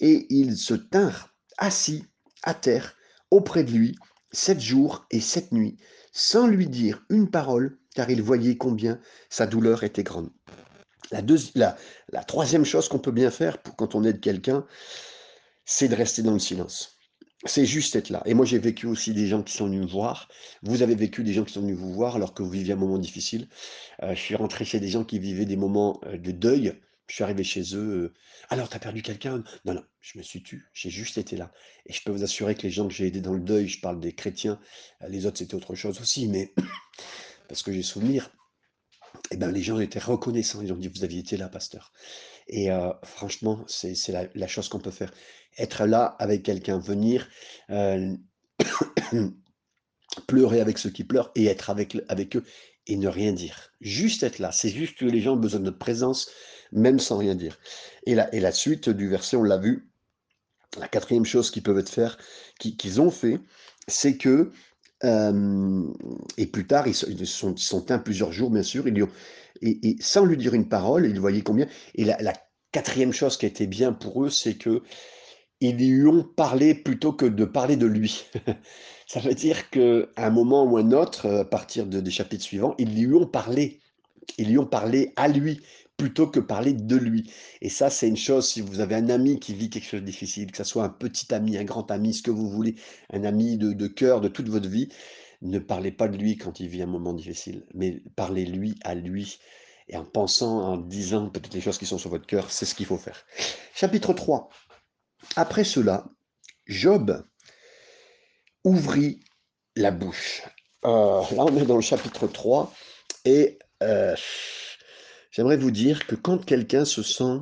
Et 0.00 0.26
ils 0.30 0.56
se 0.56 0.74
tinrent 0.74 1.34
assis 1.58 2.04
à 2.42 2.54
terre 2.54 2.96
auprès 3.30 3.64
de 3.64 3.72
lui 3.72 3.96
sept 4.32 4.60
jours 4.60 5.06
et 5.10 5.20
sept 5.20 5.52
nuits, 5.52 5.76
sans 6.12 6.46
lui 6.46 6.66
dire 6.68 7.04
une 7.10 7.30
parole, 7.30 7.78
car 7.94 8.08
ils 8.10 8.22
voyaient 8.22 8.56
combien 8.56 9.00
sa 9.28 9.46
douleur 9.46 9.82
était 9.84 10.04
grande. 10.04 10.30
La, 11.10 11.20
la, 11.56 11.76
la 12.12 12.24
troisième 12.24 12.64
chose 12.64 12.88
qu'on 12.88 13.00
peut 13.00 13.10
bien 13.10 13.30
faire 13.30 13.58
pour, 13.58 13.74
quand 13.76 13.94
on 13.94 14.04
aide 14.04 14.20
quelqu'un, 14.20 14.64
c'est 15.64 15.88
de 15.88 15.96
rester 15.96 16.22
dans 16.22 16.32
le 16.32 16.38
silence. 16.38 16.99
C'est 17.46 17.64
juste 17.64 17.96
être 17.96 18.10
là. 18.10 18.22
Et 18.26 18.34
moi, 18.34 18.44
j'ai 18.44 18.58
vécu 18.58 18.86
aussi 18.86 19.14
des 19.14 19.26
gens 19.26 19.42
qui 19.42 19.54
sont 19.54 19.66
venus 19.66 19.80
me 19.80 19.86
voir. 19.86 20.28
Vous 20.62 20.82
avez 20.82 20.94
vécu 20.94 21.24
des 21.24 21.32
gens 21.32 21.44
qui 21.44 21.54
sont 21.54 21.62
venus 21.62 21.76
vous 21.76 21.92
voir 21.92 22.16
alors 22.16 22.34
que 22.34 22.42
vous 22.42 22.50
viviez 22.50 22.74
un 22.74 22.76
moment 22.76 22.98
difficile. 22.98 23.48
Euh, 24.02 24.14
je 24.14 24.20
suis 24.20 24.34
rentré 24.36 24.66
chez 24.66 24.78
des 24.78 24.88
gens 24.88 25.04
qui 25.04 25.18
vivaient 25.18 25.46
des 25.46 25.56
moments 25.56 26.00
euh, 26.04 26.18
de 26.18 26.32
deuil. 26.32 26.78
Je 27.06 27.14
suis 27.14 27.24
arrivé 27.24 27.42
chez 27.42 27.62
eux. 27.74 28.12
Euh, 28.12 28.14
alors, 28.50 28.68
tu 28.68 28.76
as 28.76 28.78
perdu 28.78 29.00
quelqu'un? 29.00 29.42
Non, 29.64 29.72
non, 29.72 29.82
je 30.00 30.18
me 30.18 30.22
suis 30.22 30.42
tu. 30.42 30.68
J'ai 30.74 30.90
juste 30.90 31.16
été 31.16 31.34
là. 31.36 31.50
Et 31.86 31.94
je 31.94 32.02
peux 32.02 32.12
vous 32.12 32.24
assurer 32.24 32.54
que 32.54 32.62
les 32.62 32.70
gens 32.70 32.86
que 32.86 32.92
j'ai 32.92 33.06
aidés 33.06 33.22
dans 33.22 33.32
le 33.32 33.40
deuil, 33.40 33.68
je 33.68 33.80
parle 33.80 34.00
des 34.00 34.12
chrétiens, 34.12 34.60
les 35.08 35.24
autres, 35.24 35.38
c'était 35.38 35.54
autre 35.54 35.74
chose 35.74 35.98
aussi, 35.98 36.28
mais 36.28 36.52
parce 37.48 37.62
que 37.62 37.72
j'ai 37.72 37.82
souvenir, 37.82 38.30
eh 39.30 39.38
ben, 39.38 39.50
les 39.50 39.62
gens 39.62 39.80
étaient 39.80 39.98
reconnaissants. 39.98 40.60
Ils 40.60 40.74
ont 40.74 40.76
dit, 40.76 40.88
vous 40.88 41.04
aviez 41.04 41.20
été 41.20 41.38
là, 41.38 41.48
pasteur. 41.48 41.90
Et 42.48 42.68
franchement, 43.04 43.64
c'est 43.68 43.94
la, 44.34 44.46
chose 44.48 44.68
qu'on 44.68 44.80
peut 44.80 44.90
faire. 44.90 45.12
Être 45.58 45.86
là 45.86 46.16
avec 46.18 46.42
quelqu'un, 46.42 46.78
venir 46.78 47.28
euh, 47.70 48.16
pleurer 50.26 50.60
avec 50.60 50.78
ceux 50.78 50.90
qui 50.90 51.04
pleurent 51.04 51.30
et 51.34 51.46
être 51.46 51.70
avec, 51.70 51.96
avec 52.08 52.36
eux 52.36 52.44
et 52.86 52.96
ne 52.96 53.08
rien 53.08 53.32
dire. 53.32 53.72
Juste 53.80 54.22
être 54.22 54.38
là. 54.38 54.52
C'est 54.52 54.70
juste 54.70 54.98
que 54.98 55.04
les 55.04 55.20
gens 55.20 55.34
ont 55.34 55.40
besoin 55.40 55.60
de 55.60 55.66
notre 55.66 55.78
présence, 55.78 56.30
même 56.72 56.98
sans 56.98 57.18
rien 57.18 57.34
dire. 57.34 57.58
Et 58.06 58.14
la, 58.14 58.32
et 58.34 58.40
la 58.40 58.52
suite 58.52 58.88
du 58.88 59.08
verset, 59.08 59.36
on 59.36 59.42
l'a 59.42 59.58
vu, 59.58 59.90
la 60.78 60.88
quatrième 60.88 61.24
chose 61.24 61.50
qu'ils 61.50 61.62
peuvent 61.62 61.84
faire, 61.86 62.18
qu'ils 62.58 63.00
ont 63.00 63.10
fait, 63.10 63.40
c'est 63.88 64.16
que, 64.16 64.50
euh, 65.04 65.86
et 66.36 66.46
plus 66.46 66.66
tard, 66.66 66.86
ils, 66.86 66.94
sont, 66.94 67.54
ils 67.54 67.58
sont 67.58 67.84
plusieurs 68.04 68.32
jours, 68.32 68.50
bien 68.50 68.62
sûr, 68.62 68.86
ils 68.86 69.02
ont, 69.02 69.08
et, 69.62 69.96
sans 70.00 70.24
lui 70.24 70.36
dire 70.36 70.54
une 70.54 70.68
parole, 70.68 71.06
ils 71.06 71.20
voyaient 71.20 71.42
combien. 71.42 71.66
Et 71.94 72.04
la 72.04 72.32
quatrième 72.72 73.12
chose 73.12 73.36
qui 73.36 73.46
a 73.46 73.48
été 73.48 73.66
bien 73.66 73.92
pour 73.92 74.24
eux, 74.24 74.30
c'est 74.30 74.54
que 74.54 74.82
ils 75.60 75.76
lui 75.76 76.06
ont 76.06 76.22
parlé 76.22 76.74
plutôt 76.74 77.12
que 77.12 77.26
de 77.26 77.44
parler 77.44 77.76
de 77.76 77.86
lui. 77.86 78.24
Ça 79.06 79.20
veut 79.20 79.34
dire 79.34 79.70
qu'à 79.70 80.06
un 80.16 80.30
moment 80.30 80.64
ou 80.64 80.76
un 80.76 80.92
autre, 80.92 81.28
à 81.28 81.44
partir 81.44 81.86
de, 81.86 82.00
des 82.00 82.10
chapitres 82.10 82.44
suivants, 82.44 82.74
ils 82.78 82.94
lui 82.94 83.14
ont 83.14 83.26
parlé. 83.26 83.80
Ils 84.38 84.48
lui 84.48 84.58
ont 84.58 84.66
parlé 84.66 85.12
à 85.16 85.28
lui 85.28 85.60
plutôt 85.96 86.28
que 86.28 86.40
parler 86.40 86.72
de 86.72 86.96
lui. 86.96 87.30
Et 87.60 87.68
ça, 87.68 87.90
c'est 87.90 88.08
une 88.08 88.16
chose, 88.16 88.48
si 88.48 88.62
vous 88.62 88.80
avez 88.80 88.94
un 88.94 89.10
ami 89.10 89.38
qui 89.38 89.52
vit 89.52 89.68
quelque 89.68 89.84
chose 89.84 90.00
de 90.00 90.06
difficile, 90.06 90.50
que 90.50 90.56
ce 90.56 90.64
soit 90.64 90.84
un 90.84 90.88
petit 90.88 91.34
ami, 91.34 91.58
un 91.58 91.64
grand 91.64 91.90
ami, 91.90 92.14
ce 92.14 92.22
que 92.22 92.30
vous 92.30 92.48
voulez, 92.48 92.76
un 93.12 93.24
ami 93.24 93.58
de, 93.58 93.72
de 93.74 93.86
cœur 93.86 94.22
de 94.22 94.28
toute 94.28 94.48
votre 94.48 94.68
vie, 94.68 94.88
ne 95.42 95.58
parlez 95.58 95.90
pas 95.90 96.08
de 96.08 96.16
lui 96.16 96.36
quand 96.36 96.60
il 96.60 96.68
vit 96.68 96.82
un 96.82 96.86
moment 96.86 97.12
difficile, 97.12 97.66
mais 97.74 98.02
parlez-lui 98.16 98.76
à 98.82 98.94
lui. 98.94 99.38
Et 99.88 99.96
en 99.96 100.04
pensant, 100.04 100.60
en 100.60 100.76
disant 100.78 101.28
peut-être 101.28 101.52
les 101.52 101.60
choses 101.60 101.76
qui 101.76 101.86
sont 101.86 101.98
sur 101.98 102.10
votre 102.10 102.26
cœur, 102.26 102.50
c'est 102.50 102.64
ce 102.64 102.74
qu'il 102.74 102.86
faut 102.86 102.98
faire. 102.98 103.26
Chapitre 103.74 104.12
3. 104.14 104.48
Après 105.36 105.64
cela, 105.64 106.06
Job 106.66 107.24
ouvrit 108.64 109.20
la 109.76 109.90
bouche. 109.90 110.42
Euh, 110.84 111.20
là, 111.20 111.44
on 111.44 111.56
est 111.56 111.66
dans 111.66 111.76
le 111.76 111.82
chapitre 111.82 112.26
3 112.26 112.72
et 113.24 113.58
euh, 113.82 114.14
j'aimerais 115.30 115.56
vous 115.56 115.70
dire 115.70 116.06
que 116.06 116.14
quand 116.14 116.44
quelqu'un 116.44 116.84
se 116.84 117.02
sent 117.02 117.40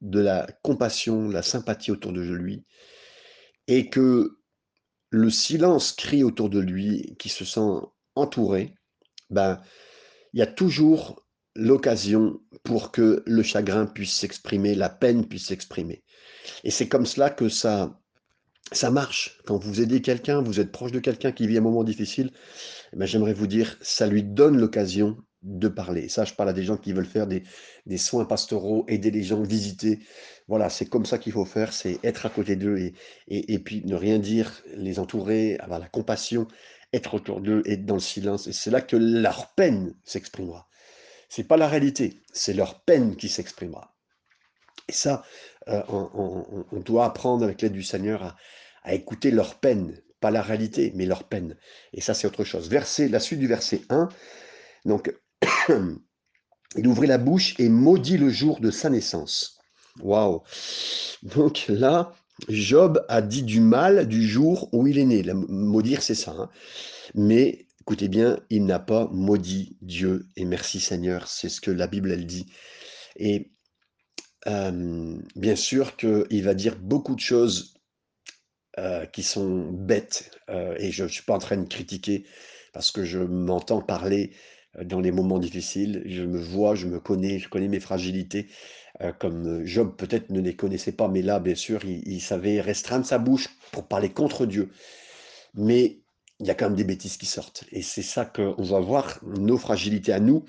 de 0.00 0.20
la 0.20 0.46
compassion, 0.62 1.28
de 1.28 1.32
la 1.32 1.42
sympathie 1.42 1.90
autour 1.90 2.12
de 2.12 2.20
lui 2.20 2.64
et 3.66 3.90
que 3.90 4.38
le 5.10 5.30
silence 5.30 5.92
crie 5.92 6.22
autour 6.22 6.50
de 6.50 6.58
lui, 6.58 7.16
qui 7.18 7.28
se 7.28 7.44
sent 7.44 7.80
entouré, 8.14 8.74
ben, 9.30 9.60
il 10.32 10.40
y 10.40 10.42
a 10.42 10.46
toujours 10.46 11.22
l'occasion 11.54 12.40
pour 12.62 12.92
que 12.92 13.22
le 13.26 13.42
chagrin 13.42 13.86
puisse 13.86 14.14
s'exprimer, 14.14 14.74
la 14.74 14.88
peine 14.88 15.26
puisse 15.26 15.46
s'exprimer. 15.46 16.04
Et 16.64 16.70
c'est 16.70 16.88
comme 16.88 17.06
cela 17.06 17.30
que 17.30 17.48
ça, 17.48 18.00
ça 18.72 18.90
marche. 18.90 19.38
Quand 19.46 19.58
vous 19.58 19.80
aidez 19.80 20.02
quelqu'un, 20.02 20.42
vous 20.42 20.60
êtes 20.60 20.72
proche 20.72 20.92
de 20.92 21.00
quelqu'un 21.00 21.32
qui 21.32 21.46
vit 21.46 21.58
un 21.58 21.62
moment 21.62 21.84
difficile, 21.84 22.30
eh 22.92 22.96
ben, 22.96 23.06
j'aimerais 23.06 23.34
vous 23.34 23.46
dire, 23.46 23.76
ça 23.80 24.06
lui 24.06 24.22
donne 24.22 24.58
l'occasion 24.58 25.16
de 25.42 25.68
parler. 25.68 26.08
ça, 26.08 26.24
je 26.24 26.34
parle 26.34 26.48
à 26.48 26.52
des 26.52 26.64
gens 26.64 26.76
qui 26.76 26.92
veulent 26.92 27.06
faire 27.06 27.26
des, 27.26 27.44
soins 27.96 28.24
pastoraux, 28.24 28.84
aider 28.88 29.10
les 29.10 29.22
gens, 29.22 29.40
visiter. 29.42 30.00
Voilà, 30.48 30.68
c'est 30.68 30.86
comme 30.86 31.06
ça 31.06 31.18
qu'il 31.18 31.32
faut 31.32 31.44
faire, 31.44 31.72
c'est 31.72 32.00
être 32.02 32.26
à 32.26 32.30
côté 32.30 32.56
d'eux 32.56 32.76
et, 32.78 32.94
et, 33.28 33.58
puis 33.60 33.84
ne 33.84 33.94
rien 33.94 34.18
dire, 34.18 34.62
les 34.74 34.98
entourer, 34.98 35.56
avoir 35.60 35.78
la 35.78 35.88
compassion, 35.88 36.48
être 36.92 37.14
autour 37.14 37.40
d'eux, 37.40 37.62
être 37.66 37.84
dans 37.86 37.94
le 37.94 38.00
silence. 38.00 38.48
Et 38.48 38.52
c'est 38.52 38.70
là 38.70 38.80
que 38.80 38.96
leur 38.96 39.54
peine 39.54 39.94
s'exprimera. 40.04 40.68
C'est 41.28 41.44
pas 41.44 41.56
la 41.56 41.68
réalité, 41.68 42.22
c'est 42.32 42.54
leur 42.54 42.82
peine 42.82 43.14
qui 43.14 43.28
s'exprimera. 43.28 43.94
Et 44.88 44.92
ça, 44.92 45.22
euh, 45.68 45.82
on, 45.88 46.80
doit 46.80 47.04
apprendre 47.04 47.44
avec 47.44 47.62
l'aide 47.62 47.72
du 47.72 47.82
Seigneur 47.82 48.36
à, 48.84 48.94
écouter 48.94 49.30
leur 49.30 49.56
peine, 49.56 50.00
pas 50.20 50.30
la 50.30 50.42
réalité, 50.42 50.92
mais 50.94 51.04
leur 51.04 51.24
peine. 51.24 51.56
Et 51.92 52.00
ça, 52.00 52.14
c'est 52.14 52.26
autre 52.26 52.44
chose. 52.44 52.68
Verset, 52.68 53.08
la 53.08 53.20
suite 53.20 53.38
du 53.38 53.46
verset 53.46 53.82
1. 53.90 54.08
Donc, 54.86 55.14
il 56.76 56.86
ouvrit 56.86 57.06
la 57.06 57.18
bouche 57.18 57.54
et 57.58 57.68
maudit 57.68 58.16
le 58.16 58.30
jour 58.30 58.60
de 58.60 58.70
sa 58.70 58.88
naissance. 58.88 59.58
Waouh! 60.00 60.42
Donc 61.22 61.66
là, 61.68 62.12
Job 62.48 63.04
a 63.08 63.20
dit 63.20 63.42
du 63.42 63.60
mal 63.60 64.06
du 64.06 64.26
jour 64.26 64.68
où 64.72 64.86
il 64.86 64.98
est 64.98 65.04
né. 65.04 65.22
maudire, 65.34 66.02
c'est 66.02 66.14
ça. 66.14 66.34
Hein. 66.38 66.48
Mais 67.14 67.66
écoutez 67.80 68.08
bien, 68.08 68.38
il 68.48 68.64
n'a 68.64 68.78
pas 68.78 69.08
maudit 69.12 69.76
Dieu. 69.82 70.26
Et 70.36 70.44
merci 70.44 70.80
Seigneur, 70.80 71.26
c'est 71.26 71.48
ce 71.48 71.60
que 71.60 71.70
la 71.70 71.86
Bible, 71.86 72.12
elle 72.12 72.26
dit. 72.26 72.46
Et 73.16 73.50
bien 74.46 75.56
sûr 75.56 75.96
qu'il 75.96 76.42
va 76.44 76.54
dire 76.54 76.76
beaucoup 76.76 77.14
de 77.14 77.20
choses 77.20 77.74
qui 79.12 79.22
sont 79.22 79.72
bêtes, 79.72 80.30
et 80.78 80.92
je 80.92 81.04
ne 81.04 81.08
suis 81.08 81.24
pas 81.24 81.34
en 81.34 81.38
train 81.38 81.56
de 81.56 81.68
critiquer 81.68 82.24
parce 82.72 82.90
que 82.90 83.04
je 83.04 83.18
m'entends 83.18 83.80
parler 83.80 84.32
dans 84.84 85.00
les 85.00 85.10
moments 85.10 85.38
difficiles, 85.38 86.02
je 86.06 86.22
me 86.22 86.38
vois, 86.38 86.74
je 86.74 86.86
me 86.86 87.00
connais, 87.00 87.38
je 87.38 87.48
connais 87.48 87.68
mes 87.68 87.80
fragilités, 87.80 88.48
comme 89.18 89.64
Job 89.64 89.96
peut-être 89.96 90.30
ne 90.30 90.40
les 90.40 90.54
connaissait 90.54 90.92
pas, 90.92 91.08
mais 91.08 91.22
là, 91.22 91.40
bien 91.40 91.54
sûr, 91.54 91.84
il, 91.84 92.06
il, 92.06 92.20
savait 92.20 92.60
restreindre 92.60 93.06
sa 93.06 93.18
bouche 93.18 93.48
pour 93.72 93.86
parler 93.86 94.10
contre 94.10 94.46
Dieu. 94.46 94.70
Mais 95.54 95.98
il 96.40 96.46
y 96.46 96.50
a 96.50 96.54
quand 96.54 96.66
même 96.66 96.76
des 96.76 96.84
bêtises 96.84 97.16
qui 97.16 97.26
sortent, 97.26 97.64
et 97.72 97.82
c'est 97.82 98.02
ça 98.02 98.24
qu'on 98.24 98.62
va 98.62 98.80
voir, 98.80 99.18
nos 99.24 99.58
fragilités 99.58 100.12
à 100.12 100.20
nous, 100.20 100.44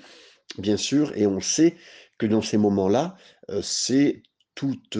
bien 0.58 0.76
sûr, 0.76 1.16
et 1.16 1.26
on 1.26 1.40
sait 1.40 1.76
que 2.20 2.26
dans 2.26 2.42
ces 2.42 2.58
moments-là, 2.58 3.16
c'est 3.62 4.22
toute, 4.54 4.98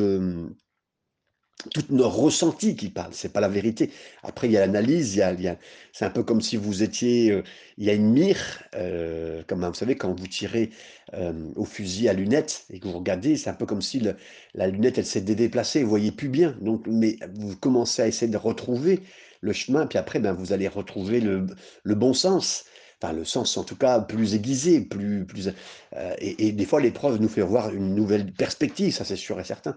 toutes 1.75 1.91
nos 1.91 2.09
ressentis 2.09 2.75
qui 2.75 2.89
parlent, 2.89 3.13
c'est 3.13 3.33
pas 3.33 3.41
la 3.41 3.49
vérité. 3.49 3.93
Après, 4.23 4.49
il 4.49 4.53
y 4.53 4.57
a 4.57 4.61
l'analyse, 4.61 5.15
il 5.15 5.19
y 5.19 5.49
a, 5.49 5.59
c'est 5.93 6.07
un 6.07 6.11
peu 6.11 6.23
comme 6.23 6.41
si 6.41 6.57
vous 6.57 6.83
étiez, 6.83 7.43
il 7.77 7.85
y 7.85 7.91
a 7.91 7.93
une 7.93 8.11
mire, 8.11 8.63
comme 9.47 9.63
vous 9.63 9.75
savez, 9.75 9.97
quand 9.97 10.19
vous 10.19 10.27
tirez 10.27 10.71
au 11.57 11.67
fusil 11.67 12.09
à 12.09 12.15
lunettes 12.15 12.65
et 12.71 12.81
que 12.81 12.89
vous 12.89 12.99
regardez, 12.99 13.37
c'est 13.37 13.51
un 13.51 13.55
peu 13.55 13.67
comme 13.67 13.83
si 13.83 14.03
la 14.55 14.67
lunette, 14.67 14.97
elle 14.97 15.05
s'est 15.05 15.21
déplacée, 15.21 15.83
vous 15.83 15.91
voyez 15.91 16.13
plus 16.13 16.31
bien. 16.31 16.57
Donc, 16.63 16.87
mais 16.87 17.19
vous 17.35 17.55
commencez 17.55 18.01
à 18.01 18.09
essayer 18.09 18.33
de 18.33 18.39
retrouver 18.39 19.01
le 19.43 19.53
chemin, 19.53 19.87
puis 19.87 19.99
après, 19.99 20.21
ben, 20.21 20.33
vous 20.33 20.55
allez 20.55 20.69
retrouver 20.69 21.21
le 21.21 21.95
bon 21.95 22.15
sens 22.15 22.65
enfin 23.03 23.13
le 23.13 23.25
sens 23.25 23.57
en 23.57 23.65
tout 23.65 23.77
cas 23.77 24.01
plus 24.01 24.35
aiguisé, 24.35 24.81
plus, 24.81 25.25
plus 25.25 25.49
euh, 25.97 26.15
et, 26.19 26.53
des 26.53 26.65
fois 26.67 26.81
l'épreuve 26.81 27.21
nous 27.21 27.29
fait 27.29 27.41
voir 27.41 27.75
une 27.75 27.95
nouvelle 27.95 28.33
perspective, 28.33 28.95
ça 28.95 29.05
c'est 29.05 29.17
sûr 29.17 29.41
et 29.41 29.45
certain, 29.45 29.77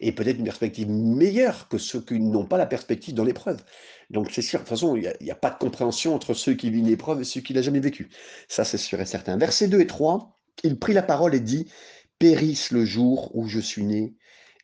et 0.00 0.12
peut-être 0.12 0.38
une 0.38 0.44
perspective 0.44 0.88
meilleure 0.88 1.68
que 1.68 1.78
ceux 1.78 2.00
qui 2.00 2.18
n'ont 2.18 2.46
pas 2.46 2.58
la 2.58 2.66
perspective 2.66 3.14
dans 3.14 3.24
l'épreuve. 3.24 3.62
Donc 4.10 4.30
c'est 4.32 4.42
sûr, 4.42 4.60
de 4.60 4.64
toute 4.64 4.70
façon, 4.70 4.96
il 4.96 5.12
n'y 5.20 5.30
a, 5.30 5.34
pas 5.34 5.50
de 5.50 5.58
compréhension 5.58 6.14
entre 6.14 6.34
ceux 6.34 6.54
qui 6.54 6.70
vivent 6.70 6.86
l'épreuve 6.86 7.20
et 7.20 7.24
ceux 7.24 7.40
qui 7.40 7.54
l'ont 7.54 7.62
jamais 7.62 7.80
vécu. 7.80 8.10
Ça 8.48 8.64
c'est 8.64 8.78
sûr 8.78 9.00
et 9.00 9.06
certain. 9.06 9.36
Versets 9.36 9.68
2 9.68 9.80
et 9.80 9.86
3, 9.86 10.38
il 10.62 10.78
prit 10.78 10.92
la 10.92 11.02
parole 11.02 11.34
et 11.34 11.40
dit, 11.40 11.70
périsse 12.18 12.70
le 12.70 12.84
jour 12.84 13.30
où 13.34 13.48
je 13.48 13.60
suis 13.60 13.84
né, 13.84 14.14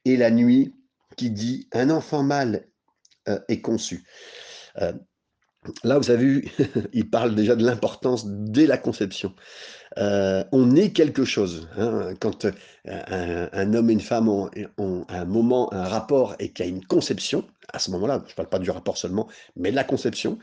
et 0.05 0.16
la 0.16 0.31
nuit 0.31 0.75
qui 1.16 1.31
dit, 1.31 1.68
un 1.73 1.90
enfant 1.90 2.23
mâle 2.23 2.66
euh, 3.29 3.38
est 3.49 3.61
conçu. 3.61 4.05
Euh, 4.79 4.92
Là, 5.85 5.99
vous 5.99 6.11
avez 6.11 6.25
vu, 6.25 6.49
il 6.92 7.11
parle 7.11 7.35
déjà 7.35 7.55
de 7.55 7.64
l'importance 7.64 8.27
dès 8.27 8.66
la 8.66 8.79
conception. 8.79 9.35
Euh, 9.99 10.42
on 10.53 10.75
est 10.75 10.92
quelque 10.92 11.25
chose. 11.25 11.68
Hein. 11.77 12.14
Quand 12.18 12.46
euh, 12.46 13.49
un, 13.53 13.75
homme 13.75 13.90
et 13.90 13.92
une 13.92 14.01
femme 14.01 14.29
ont, 14.29 14.51
un 15.09 15.25
moment, 15.27 15.73
un 15.73 15.85
rapport 15.85 16.35
et 16.38 16.51
qu'il 16.53 16.64
y 16.64 16.68
a 16.68 16.70
une 16.70 16.85
conception, 16.85 17.46
à 17.73 17.79
ce 17.79 17.90
moment-là, 17.90 18.23
je 18.27 18.33
ne 18.33 18.37
parle 18.37 18.49
pas 18.49 18.59
du 18.59 18.70
rapport 18.70 18.96
seulement, 18.96 19.29
mais 19.57 19.70
de 19.70 19.77
la 19.77 19.85
conception, 19.85 20.38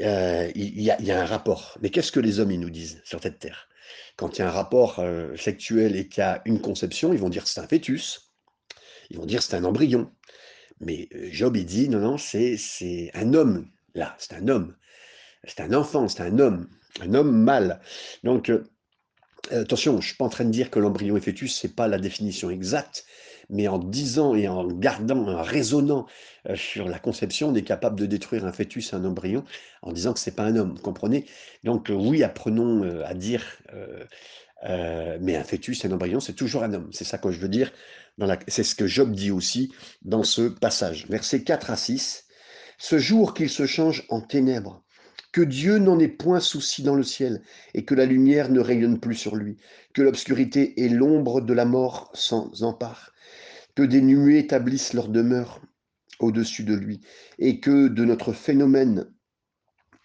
euh, 0.00 0.50
il, 0.54 0.80
y 0.80 0.90
a, 0.90 1.20
un 1.20 1.26
rapport. 1.26 1.76
Mais 1.82 1.90
qu'est-ce 1.90 2.12
que 2.12 2.20
les 2.20 2.38
hommes 2.38 2.52
ils 2.52 2.60
nous 2.60 2.70
disent 2.70 3.00
sur 3.04 3.20
cette 3.20 3.40
terre? 3.40 3.68
Quand 4.16 4.38
il 4.38 4.42
y 4.42 4.44
a 4.44 4.48
un 4.48 4.52
rapport 4.52 5.02
sexuel 5.36 5.96
et 5.96 6.08
qu'il 6.08 6.22
y 6.22 6.24
a 6.24 6.40
une 6.44 6.60
conception, 6.60 7.12
ils 7.12 7.18
vont 7.18 7.28
dire 7.28 7.46
c'est 7.46 7.60
un 7.60 7.68
fœtus, 7.68 8.32
ils 9.10 9.18
vont 9.18 9.26
dire 9.26 9.42
c'est 9.42 9.56
un 9.56 9.64
embryon. 9.64 10.10
Mais 10.80 11.08
Job, 11.30 11.56
il 11.56 11.66
dit 11.66 11.88
non, 11.88 11.98
non, 11.98 12.16
c'est 12.18 13.10
un 13.14 13.34
homme 13.34 13.66
Là, 13.96 14.14
c'est 14.18 14.34
un 14.34 14.46
homme. 14.48 14.76
C'est 15.44 15.60
un 15.60 15.72
enfant, 15.72 16.06
c'est 16.06 16.22
un 16.22 16.38
homme. 16.38 16.68
Un 17.00 17.14
homme 17.14 17.32
mâle. 17.34 17.80
Donc, 18.24 18.50
euh, 18.50 18.62
attention, 19.50 19.92
je 19.92 19.96
ne 19.96 20.02
suis 20.02 20.16
pas 20.16 20.26
en 20.26 20.28
train 20.28 20.44
de 20.44 20.50
dire 20.50 20.70
que 20.70 20.78
l'embryon 20.78 21.16
et 21.16 21.20
fœtus, 21.20 21.56
ce 21.56 21.66
n'est 21.66 21.72
pas 21.72 21.88
la 21.88 21.98
définition 21.98 22.50
exacte, 22.50 23.06
mais 23.48 23.68
en 23.68 23.78
disant 23.78 24.34
et 24.34 24.48
en 24.48 24.66
gardant, 24.66 25.26
en 25.26 25.42
raisonnant 25.42 26.06
euh, 26.46 26.56
sur 26.56 26.88
la 26.88 26.98
conception, 26.98 27.48
on 27.48 27.54
est 27.54 27.62
capable 27.62 27.98
de 27.98 28.04
détruire 28.04 28.44
un 28.44 28.52
fœtus, 28.52 28.92
un 28.92 29.02
embryon, 29.06 29.44
en 29.80 29.92
disant 29.92 30.12
que 30.12 30.20
ce 30.20 30.28
n'est 30.28 30.36
pas 30.36 30.44
un 30.44 30.56
homme, 30.56 30.74
vous 30.76 30.82
comprenez? 30.82 31.24
Donc 31.64 31.88
euh, 31.90 31.94
oui, 31.94 32.22
apprenons 32.22 33.02
à 33.02 33.14
dire, 33.14 33.44
mais 34.62 35.36
un 35.36 35.44
fœtus, 35.44 35.86
un 35.86 35.92
embryon, 35.92 36.20
c'est 36.20 36.34
toujours 36.34 36.64
un 36.64 36.74
homme. 36.74 36.90
C'est 36.92 37.04
ça 37.04 37.16
que 37.16 37.30
je 37.30 37.38
veux 37.38 37.48
dire. 37.48 37.72
C'est 38.48 38.62
ce 38.62 38.74
que 38.74 38.86
Job 38.86 39.14
dit 39.14 39.30
aussi 39.30 39.72
dans 40.02 40.22
ce 40.22 40.48
passage. 40.48 41.06
Versets 41.08 41.44
4 41.44 41.70
à 41.70 41.76
6 41.76 42.25
ce 42.78 42.98
jour 42.98 43.34
qu'il 43.34 43.48
se 43.48 43.66
change 43.66 44.04
en 44.08 44.20
ténèbres, 44.20 44.82
que 45.32 45.40
Dieu 45.42 45.78
n'en 45.78 45.98
ait 45.98 46.08
point 46.08 46.40
souci 46.40 46.82
dans 46.82 46.94
le 46.94 47.02
ciel, 47.02 47.42
et 47.74 47.84
que 47.84 47.94
la 47.94 48.06
lumière 48.06 48.50
ne 48.50 48.60
rayonne 48.60 49.00
plus 49.00 49.14
sur 49.14 49.36
lui, 49.36 49.56
que 49.94 50.02
l'obscurité 50.02 50.82
et 50.82 50.88
l'ombre 50.88 51.40
de 51.40 51.52
la 51.52 51.64
mort 51.64 52.10
s'en 52.14 52.50
emparent, 52.62 53.10
que 53.74 53.82
des 53.82 54.00
nuées 54.00 54.38
établissent 54.38 54.94
leur 54.94 55.08
demeure 55.08 55.60
au-dessus 56.20 56.64
de 56.64 56.74
lui, 56.74 57.00
et 57.38 57.60
que 57.60 57.88
de 57.88 58.04
notre 58.04 58.32
phénomène, 58.32 59.12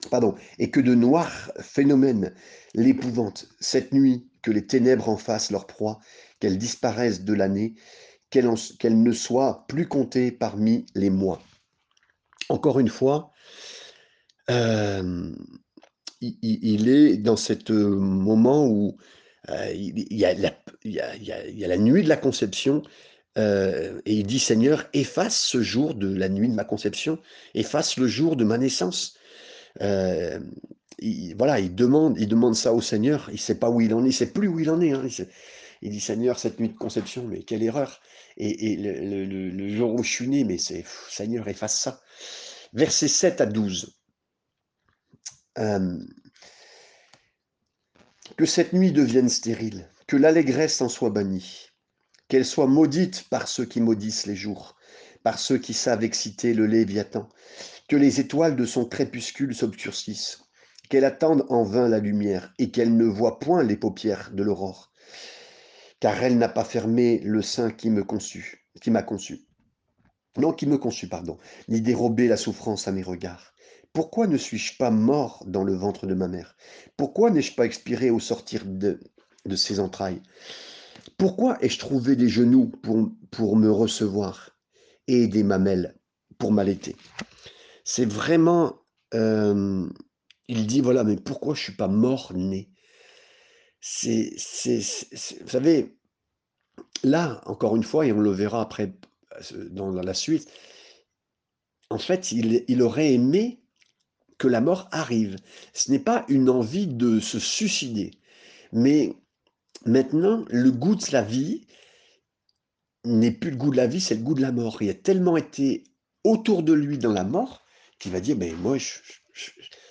pardon, 0.10 0.36
et 0.60 0.70
que 0.72 0.82
de 0.82 0.96
noirs 0.96 1.52
phénomènes 1.60 2.34
l'épouvantent, 2.74 3.48
cette 3.60 3.94
nuit, 3.94 4.28
que 4.42 4.52
les 4.52 4.66
ténèbres 4.66 5.08
en 5.08 5.18
fassent 5.18 5.52
leur 5.52 5.68
proie, 5.68 6.00
qu'elles 6.40 6.58
disparaissent 6.58 7.24
de 7.24 7.34
l'année, 7.34 7.76
qu'elles 8.30 9.02
ne 9.02 9.12
soient 9.12 9.66
plus 9.68 9.88
comptées 9.88 10.32
parmi 10.32 10.86
les 10.96 11.10
mois. 11.10 11.42
Encore 12.52 12.80
une 12.80 12.90
fois, 12.90 13.32
il, 16.22 16.90
est 16.90 17.18
dans 17.18 17.36
ce 17.36 17.54
moment 17.74 18.68
où 18.68 18.98
il, 19.50 20.14
y 20.14 20.26
a 20.26 20.34
la, 20.34 21.78
nuit 21.78 22.04
de 22.04 22.10
la 22.10 22.18
conception 22.18 22.84
et 23.38 24.02
il 24.06 24.26
dit 24.26 24.40
Seigneur, 24.40 24.86
efface 24.94 25.38
ce 25.38 25.62
jour 25.62 25.96
de 25.96 26.14
la 26.14 26.30
nuit 26.30 26.50
de 26.50 26.54
ma 26.54 26.66
conception, 26.66 27.20
efface 27.54 27.98
le 27.98 28.08
jour 28.08 28.36
de 28.36 28.44
ma 28.44 28.58
naissance. 28.58 29.18
voilà, 29.80 31.60
il 31.60 31.74
demande, 31.74 32.20
il 32.20 32.28
demande 32.28 32.56
ça 32.56 32.74
au 32.74 32.82
Seigneur. 32.82 33.30
Il 33.32 33.40
sait 33.40 33.56
pas 33.56 33.70
où 33.70 33.82
il 33.82 33.94
en 33.94 34.04
est, 34.04 34.10
il 34.10 34.14
sait 34.14 34.32
plus 34.32 34.48
où 34.48 34.60
il 34.60 34.70
en 34.70 34.82
est. 34.82 34.92
Hein, 34.92 35.08
il, 35.82 35.90
dit 35.90 36.02
Seigneur, 36.02 36.38
cette 36.38 36.60
nuit 36.60 36.70
de 36.70 36.78
conception, 36.78 37.26
mais 37.26 37.42
quelle 37.44 37.64
erreur 37.64 38.02
Et, 38.38 38.76
le, 38.78 39.70
jour 39.70 39.96
où 39.96 40.04
je 40.04 40.12
suis 40.12 40.28
né, 40.28 40.44
mais 40.44 40.58
c'est 40.58 40.84
Seigneur, 41.10 41.48
efface 41.48 41.80
ça. 41.80 42.02
Versets 42.74 43.08
7 43.08 43.42
à 43.42 43.46
12 43.46 43.98
que 48.38 48.46
cette 48.46 48.74
nuit 48.74 48.92
devienne 48.92 49.30
stérile, 49.30 49.90
que 50.08 50.16
l'allégresse 50.16 50.82
en 50.82 50.90
soit 50.90 51.10
bannie, 51.10 51.68
qu'elle 52.28 52.46
soit 52.46 52.68
maudite 52.68 53.28
par 53.30 53.48
ceux 53.48 53.66
qui 53.66 53.82
maudissent 53.82 54.26
les 54.26 54.36
jours, 54.36 54.76
par 55.24 55.38
ceux 55.38 55.58
qui 55.58 55.74
savent 55.74 56.04
exciter 56.04 56.54
le 56.54 56.66
léviathan, 56.66 57.30
que 57.88 57.96
les 57.96 58.20
étoiles 58.20 58.56
de 58.56 58.66
son 58.66 58.86
crépuscule 58.86 59.54
s'obscurcissent, 59.54 60.40
qu'elle 60.90 61.06
attende 61.06 61.46
en 61.50 61.64
vain 61.64 61.88
la 61.88 62.00
lumière 62.00 62.54
et 62.58 62.72
qu'elle 62.72 62.96
ne 62.96 63.06
voit 63.06 63.40
point 63.40 63.64
les 63.64 63.78
paupières 63.78 64.32
de 64.32 64.44
l'aurore, 64.44 64.92
car 66.00 66.24
elle 66.24 66.38
n'a 66.38 66.50
pas 66.50 66.66
fermé 66.66 67.20
le 67.20 67.42
sein 67.42 67.70
qui 67.70 67.90
me 67.90 68.04
conçut, 68.04 68.66
qui 68.82 68.92
m'a 68.92 69.04
conçu. 69.04 69.46
Non, 70.38 70.54
qui 70.54 70.66
me 70.66 70.78
conçut, 70.78 71.08
pardon, 71.08 71.38
ni 71.68 71.82
dérobé 71.82 72.28
la 72.28 72.38
souffrance 72.38 72.88
à 72.88 72.92
mes 72.92 73.04
regards. 73.04 73.54
Pourquoi 73.94 74.28
ne 74.28 74.38
suis-je 74.38 74.78
pas 74.78 74.92
mort 74.92 75.44
dans 75.46 75.64
le 75.64 75.76
ventre 75.76 76.08
de 76.08 76.14
ma 76.14 76.30
mère? 76.30 76.56
Pourquoi 76.96 77.30
n'ai-je 77.30 77.54
pas 77.54 77.66
expiré 77.66 78.10
au 78.10 78.20
sortir 78.20 78.64
de, 78.66 79.00
de 79.46 79.56
ses 79.56 79.82
entrailles? 79.82 80.22
Pourquoi 81.18 81.58
ai-je 81.62 81.80
trouvé 81.80 82.16
des 82.16 82.30
genoux 82.30 82.72
pour, 83.32 83.58
me 83.58 83.70
recevoir 83.70 84.56
et 85.08 85.28
des 85.28 85.44
mamelles 85.44 86.00
pour 86.38 86.52
m'allaiter? 86.52 86.96
C'est 87.84 88.06
vraiment... 88.06 88.78
Euh, 89.14 89.90
il 90.48 90.68
dit, 90.68 90.80
voilà, 90.80 91.04
mais 91.04 91.18
pourquoi 91.18 91.54
je 91.56 91.62
suis 91.62 91.76
pas 91.76 91.88
mort 91.90 92.32
né? 92.34 92.70
C'est, 93.82 94.34
Vous 95.42 95.50
savez, 95.50 95.98
là, 97.04 97.42
encore 97.46 97.76
une 97.76 97.84
fois, 97.84 98.06
et 98.06 98.14
on 98.14 98.20
le 98.20 98.32
verra 98.32 98.62
après 98.62 98.94
dans, 99.72 99.92
la 99.92 100.14
suite, 100.14 100.50
en 101.90 101.98
fait, 101.98 102.32
il, 102.32 102.82
aurait 102.82 103.14
aimé 103.14 103.60
que 104.38 104.48
la 104.48 104.62
mort 104.62 104.88
arrive. 104.92 105.36
Ce 105.74 105.92
n'est 105.92 106.00
pas 106.00 106.26
une 106.30 106.50
envie 106.50 106.88
de 106.88 107.20
se 107.20 107.40
suicider. 107.40 108.12
Mais 108.72 109.14
maintenant, 109.86 110.46
le 110.50 110.72
goût 110.72 110.96
de 110.96 111.06
la 111.12 111.22
vie 111.22 111.68
n'est 113.04 113.32
plus 113.32 113.52
le 113.52 113.58
goût 113.58 113.72
de 113.72 113.78
la 113.78 113.88
vie, 113.88 114.02
c'est 114.02 114.16
le 114.16 114.22
goût 114.22 114.36
de 114.36 114.42
la 114.42 114.52
mort. 114.52 114.82
Il 114.82 114.90
a 114.90 114.94
tellement 114.94 115.38
été 115.38 115.84
autour 116.24 116.64
de 116.64 116.74
lui 116.74 116.98
dans 116.98 117.14
la 117.14 117.24
mort 117.24 117.64
qu'il 118.00 118.12
va 118.12 118.20
dire, 118.20 118.38
mais 118.38 118.54
moi, 118.54 118.78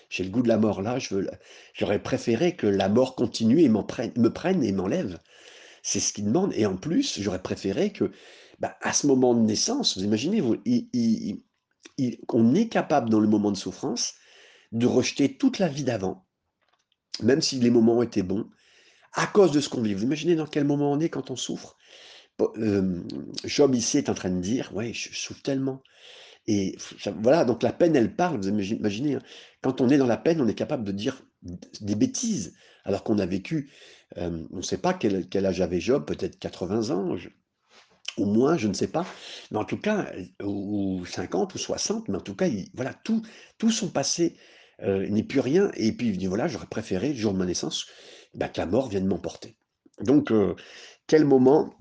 j'ai 0.09 0.25
le 0.25 0.31
goût 0.31 0.43
de 0.43 0.49
la 0.49 0.59
mort 0.59 0.83
là, 0.83 0.99
j'aurais 1.75 2.03
préféré 2.03 2.57
que 2.57 2.67
la 2.67 2.89
mort 2.89 3.15
continue 3.15 3.61
et 3.61 3.69
me 3.69 4.29
prenne 4.29 4.65
et 4.65 4.73
m'enlève. 4.73 5.19
C'est 5.83 6.01
ce 6.01 6.13
qu'il 6.13 6.27
demande. 6.27 6.53
Et 6.55 6.67
en 6.67 6.77
plus, 6.77 7.21
j'aurais 7.21 7.43
préféré 7.43 7.93
que, 7.93 8.11
bah, 8.61 8.77
à 8.83 8.93
ce 8.93 9.07
moment 9.07 9.35
de 9.35 9.41
naissance, 9.41 9.97
vous 9.97 10.05
imaginez, 10.05 10.43
on 10.43 10.55
est 12.55 12.69
capable 12.69 13.11
dans 13.11 13.21
le 13.21 13.29
moment 13.29 13.51
de 13.51 13.57
souffrance 13.57 14.15
de 14.73 14.87
rejeter 14.87 15.37
toute 15.37 15.59
la 15.59 15.69
vie 15.69 15.85
d'avant, 15.85 16.27
même 17.23 17.41
si 17.41 17.59
les 17.59 17.71
moments 17.71 18.03
étaient 18.03 18.23
bons, 18.23 18.49
à 19.15 19.27
cause 19.27 19.51
de 19.51 19.61
ce 19.61 19.69
qu'on 19.69 19.83
vit. 19.83 19.95
Vous 19.95 20.05
imaginez 20.05 20.37
dans 20.37 20.47
quel 20.47 20.65
moment 20.65 20.93
on 20.93 21.01
est 21.01 21.09
quand 21.09 21.31
on 21.31 21.37
souffre? 21.37 21.77
Job 23.45 23.75
ici 23.75 23.99
est 23.99 24.09
en 24.09 24.15
train 24.15 24.31
de 24.31 24.41
dire, 24.41 24.71
ouais, 24.75 24.93
je 24.93 25.15
souffre 25.15 25.43
tellement. 25.43 25.83
Et 26.47 26.77
voilà, 27.17 27.45
donc 27.45 27.63
la 27.63 27.73
peine, 27.73 27.97
elle 27.97 28.15
parle. 28.15 28.39
Vous 28.39 28.49
imaginez, 28.49 29.15
hein, 29.15 29.23
quand 29.63 29.81
on 29.81 29.89
est 29.89 29.99
dans 29.99 30.07
la 30.07 30.17
peine, 30.17 30.41
on 30.41 30.49
est 30.49 30.55
capable 30.55 30.85
de 30.85 30.93
dire 30.93 31.23
des 31.81 31.95
bêtises, 31.95 32.55
alors 32.85 33.05
qu'on 33.05 33.19
a 33.19 33.27
vécu, 33.27 33.71
on 34.17 34.47
ne 34.51 34.63
sait 34.63 34.79
pas 34.79 34.95
quel, 34.95 35.47
âge 35.47 35.61
avait 35.61 35.81
Job, 35.81 36.07
peut-être 36.07 36.39
80 36.39 36.91
ans, 36.91 37.17
au 38.17 38.27
moins, 38.27 38.57
je 38.57 38.69
ne 38.69 38.75
sais 38.75 38.89
pas, 38.89 39.07
mais 39.51 39.59
en 39.59 39.65
tout 39.65 39.79
cas, 39.79 40.13
ou 40.43 41.05
50 41.07 41.55
ou 41.55 41.59
60, 41.59 42.09
mais 42.09 42.19
en 42.19 42.21
tout 42.21 42.35
cas, 42.35 42.49
voilà, 42.75 42.95
tout, 42.95 43.23
tout 43.59 43.71
son 43.71 43.89
passé 43.89 44.37
euh, 44.83 45.09
n'est 45.09 45.23
plus 45.23 45.41
rien. 45.41 45.71
Et 45.75 45.93
puis 45.93 46.09
il 46.09 46.19
dit 46.19 46.27
voilà, 46.27 46.49
j'aurais 46.49 46.67
préféré, 46.67 47.11
le 47.11 47.19
jour 47.19 47.33
de 47.33 47.39
ma 47.39 47.47
naissance, 47.47 47.87
bah, 48.35 48.49
que 48.49 48.61
la 48.61 48.67
mort 48.67 48.89
vienne 48.89 49.07
m'emporter. 49.07 49.57
Donc, 50.01 50.31
euh, 50.33 50.55
quel 51.07 51.25
moment 51.25 51.75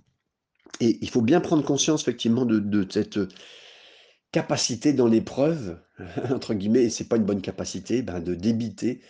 Et 0.79 0.97
il 1.01 1.10
faut 1.10 1.21
bien 1.21 1.41
prendre 1.41 1.63
conscience, 1.63 2.01
effectivement, 2.01 2.45
de, 2.45 2.88
cette 2.89 3.19
capacité 4.32 4.93
dans 4.93 5.08
l'épreuve, 5.08 5.79
entre 6.29 6.53
guillemets, 6.53 6.84
et 6.84 6.89
c'est 6.89 7.08
pas 7.08 7.17
une 7.17 7.25
bonne 7.25 7.41
capacité, 7.41 8.01
ben, 8.01 8.19
de 8.19 8.36
débiter 8.36 9.01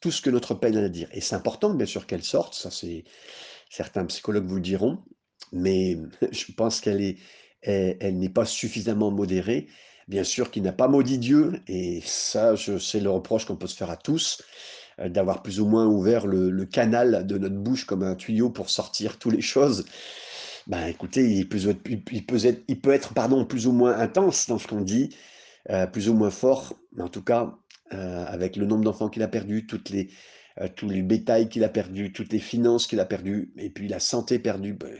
tout 0.00 0.10
ce 0.10 0.22
que 0.22 0.30
notre 0.30 0.54
peine 0.54 0.76
a 0.76 0.84
à 0.84 0.88
dire. 0.88 1.08
Et 1.12 1.20
c'est 1.20 1.34
important, 1.34 1.74
bien 1.74 1.86
sûr, 1.86 2.06
qu'elle 2.06 2.24
sorte, 2.24 2.54
ça 2.54 2.70
c'est 2.70 3.04
certains 3.70 4.04
psychologues 4.06 4.46
vous 4.46 4.56
le 4.56 4.62
diront, 4.62 4.98
mais 5.52 5.98
je 6.32 6.52
pense 6.52 6.80
qu'elle 6.80 7.02
est, 7.02 7.16
elle 7.62 8.18
n'est 8.18 8.28
pas 8.28 8.44
suffisamment 8.44 9.10
modérée 9.10 9.68
bien 10.08 10.24
sûr, 10.24 10.50
qui 10.50 10.60
n'a 10.60 10.72
pas 10.72 10.88
maudit 10.88 11.18
Dieu, 11.18 11.60
et 11.68 12.00
ça, 12.04 12.54
c'est 12.56 13.00
le 13.00 13.10
reproche 13.10 13.44
qu'on 13.44 13.56
peut 13.56 13.66
se 13.66 13.76
faire 13.76 13.90
à 13.90 13.96
tous, 13.96 14.42
euh, 14.98 15.08
d'avoir 15.08 15.42
plus 15.42 15.60
ou 15.60 15.66
moins 15.66 15.86
ouvert 15.86 16.26
le, 16.26 16.64
canal 16.64 17.26
de 17.26 17.38
notre 17.38 17.56
bouche 17.56 17.84
comme 17.84 18.02
un 18.02 18.14
tuyau 18.14 18.50
pour 18.50 18.70
sortir 18.70 19.18
toutes 19.18 19.34
les 19.34 19.42
choses. 19.42 19.84
Ben, 20.66 20.86
écoutez, 20.86 21.30
il 21.30 21.48
peut 21.48 21.68
être, 21.68 21.80
il 21.88 22.26
peut 22.26 22.44
être, 22.44 22.62
il 22.68 22.80
peut 22.80 22.92
être 22.92 23.14
pardon, 23.14 23.44
plus 23.44 23.66
ou 23.66 23.72
moins 23.72 23.98
intense 23.98 24.48
dans 24.48 24.58
ce 24.58 24.66
qu'on 24.66 24.80
dit, 24.80 25.14
euh, 25.70 25.86
plus 25.86 26.08
ou 26.08 26.14
moins 26.14 26.30
fort, 26.30 26.74
mais 26.94 27.02
en 27.02 27.08
tout 27.08 27.22
cas, 27.22 27.54
euh, 27.92 28.24
avec 28.26 28.56
le 28.56 28.66
nombre 28.66 28.84
d'enfants 28.84 29.08
qu'il 29.08 29.22
a 29.22 29.28
perdu, 29.28 29.66
toutes 29.66 29.90
les, 29.90 30.08
tous 30.76 30.88
les 30.88 31.02
bétails 31.02 31.48
qu'il 31.48 31.64
a 31.64 31.68
perdu, 31.68 32.12
toutes 32.12 32.32
les 32.32 32.38
finances 32.38 32.86
qu'il 32.86 33.00
a 33.00 33.04
perdu, 33.04 33.52
et 33.56 33.70
puis 33.70 33.88
la 33.88 34.00
santé 34.00 34.38
perdue, 34.38 34.74
ben, 34.74 34.96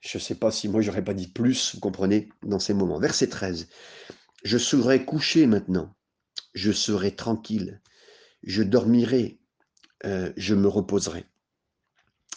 je 0.00 0.18
ne 0.18 0.22
sais 0.22 0.36
pas 0.36 0.50
si 0.50 0.68
moi 0.68 0.80
j'aurais 0.80 1.04
pas 1.04 1.14
dit 1.14 1.28
plus, 1.28 1.74
vous 1.74 1.80
comprenez, 1.80 2.28
dans 2.44 2.60
ces 2.60 2.74
moments. 2.74 2.98
Verset 2.98 3.28
13. 3.28 3.68
Je 4.44 4.58
serai 4.58 5.04
couché 5.04 5.46
maintenant, 5.46 5.94
je 6.54 6.70
serai 6.70 7.14
tranquille, 7.14 7.80
je 8.42 8.62
dormirai, 8.62 9.40
euh, 10.04 10.32
je 10.36 10.54
me 10.54 10.68
reposerai. 10.68 11.24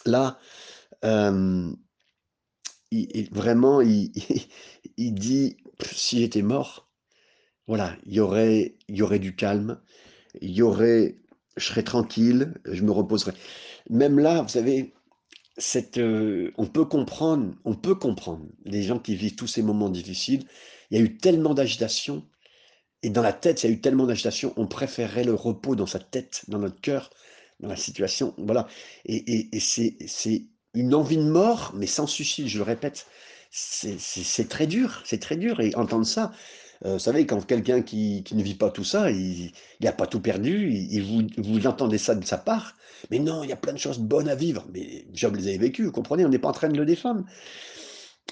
Là, 0.06 0.38
euh, 1.04 1.72
vraiment, 3.30 3.80
il, 3.80 5.14
dit, 5.14 5.56
si 5.92 6.20
j'étais 6.20 6.42
mort, 6.42 6.90
voilà, 7.66 7.96
aurait, 8.18 8.76
il 8.88 8.96
y 8.96 9.02
aurait 9.02 9.18
du 9.18 9.36
calme, 9.36 9.80
il 10.40 10.50
y 10.50 10.62
aurait, 10.62 11.16
je 11.56 11.66
serais 11.66 11.82
tranquille, 11.82 12.54
je 12.64 12.82
me 12.82 12.92
reposerai. 12.92 13.32
Même 13.88 14.18
là, 14.18 14.42
vous 14.42 14.48
savez, 14.48 14.94
cette, 15.58 15.98
euh, 15.98 16.52
on 16.56 16.66
peut 16.66 16.84
comprendre, 16.84 17.54
on 17.64 17.74
peut 17.74 17.94
comprendre 17.94 18.46
les 18.64 18.82
gens 18.82 18.98
qui 18.98 19.14
vivent 19.16 19.36
tous 19.36 19.46
ces 19.46 19.62
moments 19.62 19.90
difficiles 19.90 20.44
il 20.90 20.98
y 20.98 21.00
a 21.00 21.04
eu 21.04 21.16
tellement 21.16 21.54
d'agitation, 21.54 22.26
et 23.02 23.10
dans 23.10 23.22
la 23.22 23.32
tête, 23.32 23.62
il 23.62 23.66
y 23.66 23.70
a 23.70 23.72
eu 23.72 23.80
tellement 23.80 24.06
d'agitation, 24.06 24.52
on 24.56 24.66
préférerait 24.66 25.24
le 25.24 25.34
repos 25.34 25.76
dans 25.76 25.86
sa 25.86 25.98
tête, 25.98 26.44
dans 26.48 26.58
notre 26.58 26.80
cœur, 26.80 27.10
dans 27.60 27.68
la 27.68 27.76
situation. 27.76 28.34
Voilà. 28.38 28.66
Et, 29.06 29.48
c'est 29.60 30.46
une 30.74 30.94
envie 30.94 31.16
de 31.16 31.22
mort, 31.22 31.72
mais 31.74 31.86
sans 31.86 32.06
suicide, 32.06 32.48
je 32.48 32.58
le 32.58 32.64
répète. 32.64 33.06
C'est 33.50 34.48
très 34.48 34.66
dur, 34.66 35.02
c'est 35.04 35.20
très 35.20 35.36
dur. 35.36 35.60
Et 35.60 35.74
entendre 35.76 36.06
ça, 36.06 36.32
euh, 36.84 36.94
vous 36.94 36.98
savez, 36.98 37.26
quand 37.26 37.44
quelqu'un 37.44 37.82
qui, 37.82 38.24
ne 38.32 38.42
vit 38.42 38.54
pas 38.54 38.70
tout 38.70 38.84
ça, 38.84 39.10
il 39.10 39.52
n'a 39.80 39.92
pas 39.92 40.06
tout 40.06 40.20
perdu, 40.20 40.72
il, 40.72 41.02
vous, 41.02 41.26
vous 41.36 41.66
entendez 41.66 41.98
ça 41.98 42.14
de 42.14 42.24
sa 42.24 42.38
part, 42.38 42.74
mais 43.10 43.18
non, 43.18 43.44
il 43.44 43.50
y 43.50 43.52
a 43.52 43.56
plein 43.56 43.72
de 43.72 43.78
choses 43.78 43.98
bonnes 43.98 44.28
à 44.28 44.34
vivre. 44.34 44.66
Mais 44.72 45.04
Job 45.12 45.36
les 45.36 45.48
avait 45.48 45.58
vécues, 45.58 45.84
vous 45.84 45.92
comprenez, 45.92 46.24
on 46.24 46.30
n'est 46.30 46.38
pas 46.38 46.48
en 46.48 46.52
train 46.52 46.68
de 46.68 46.78
le 46.78 46.86
défendre 46.86 47.24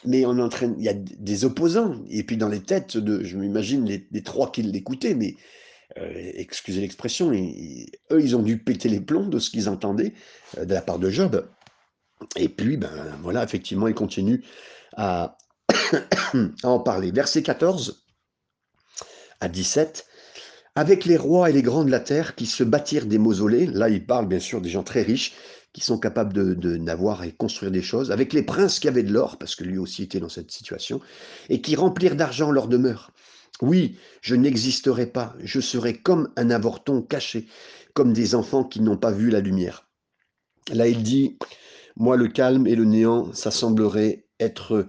mais 0.04 0.24
on 0.26 0.48
il 0.78 0.82
y 0.82 0.88
a 0.88 0.94
des 0.94 1.44
opposants. 1.44 1.96
Et 2.08 2.22
puis 2.22 2.36
dans 2.36 2.48
les 2.48 2.60
têtes 2.60 2.96
de, 2.96 3.24
je 3.24 3.36
m'imagine 3.36 3.84
les, 3.84 4.22
trois 4.22 4.52
qui 4.52 4.62
l'écoutaient, 4.62 5.14
mais 5.14 5.34
excusez 5.96 6.80
l'expression, 6.80 7.32
eux, 7.32 8.20
ils 8.20 8.36
ont 8.36 8.42
dû 8.42 8.58
péter 8.58 8.88
les 8.88 9.00
plombs 9.00 9.26
de 9.26 9.40
ce 9.40 9.50
qu'ils 9.50 9.68
entendaient 9.68 10.14
de 10.56 10.72
la 10.72 10.82
part 10.82 11.00
de 11.00 11.10
Job. 11.10 11.48
Et 12.36 12.48
puis, 12.48 12.76
ben 12.76 13.18
voilà, 13.22 13.42
effectivement, 13.42 13.88
il 13.88 13.94
continue 13.94 14.44
à, 14.96 15.36
à 16.62 16.68
en 16.68 16.78
parler. 16.78 17.10
Verset 17.10 17.42
14 17.42 18.07
à 19.40 19.48
17. 19.48 20.06
Avec 20.74 21.04
les 21.04 21.16
rois 21.16 21.50
et 21.50 21.52
les 21.52 21.62
grands 21.62 21.84
de 21.84 21.90
la 21.90 22.00
terre 22.00 22.34
qui 22.34 22.46
se 22.46 22.62
bâtirent 22.62 23.06
des 23.06 23.18
mausolées, 23.18 23.66
là 23.66 23.88
il 23.88 24.06
parle 24.06 24.28
bien 24.28 24.38
sûr 24.38 24.60
des 24.60 24.68
gens 24.68 24.84
très 24.84 25.02
riches 25.02 25.34
qui 25.72 25.80
sont 25.80 25.98
capables 25.98 26.32
de, 26.32 26.76
n'avoir 26.76 27.24
et 27.24 27.32
construire 27.32 27.70
des 27.70 27.82
choses, 27.82 28.10
avec 28.10 28.32
les 28.32 28.42
princes 28.42 28.80
qui 28.80 28.88
avaient 28.88 29.02
de 29.02 29.12
l'or, 29.12 29.38
parce 29.38 29.54
que 29.54 29.64
lui 29.64 29.78
aussi 29.78 30.02
était 30.02 30.20
dans 30.20 30.28
cette 30.28 30.50
situation, 30.50 31.00
et 31.48 31.60
qui 31.60 31.76
remplirent 31.76 32.16
d'argent 32.16 32.50
leur 32.50 32.68
demeure. 32.68 33.12
Oui, 33.60 33.96
je 34.20 34.34
n'existerai 34.34 35.06
pas, 35.06 35.34
je 35.42 35.60
serai 35.60 35.96
comme 35.98 36.32
un 36.36 36.50
avorton 36.50 37.02
caché, 37.02 37.46
comme 37.92 38.12
des 38.12 38.34
enfants 38.34 38.64
qui 38.64 38.80
n'ont 38.80 38.96
pas 38.96 39.10
vu 39.10 39.30
la 39.30 39.40
lumière. 39.40 39.88
Là, 40.72 40.88
il 40.88 41.02
dit, 41.02 41.38
moi, 41.96 42.16
le 42.16 42.28
calme 42.28 42.66
et 42.66 42.74
le 42.74 42.84
néant, 42.84 43.32
ça 43.32 43.50
semblerait 43.50 44.26
être 44.40 44.86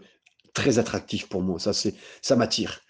très 0.53 0.79
attractif 0.79 1.27
pour 1.27 1.41
moi, 1.41 1.59
ça, 1.59 1.71
ça 1.73 2.35
m'attire. 2.35 2.81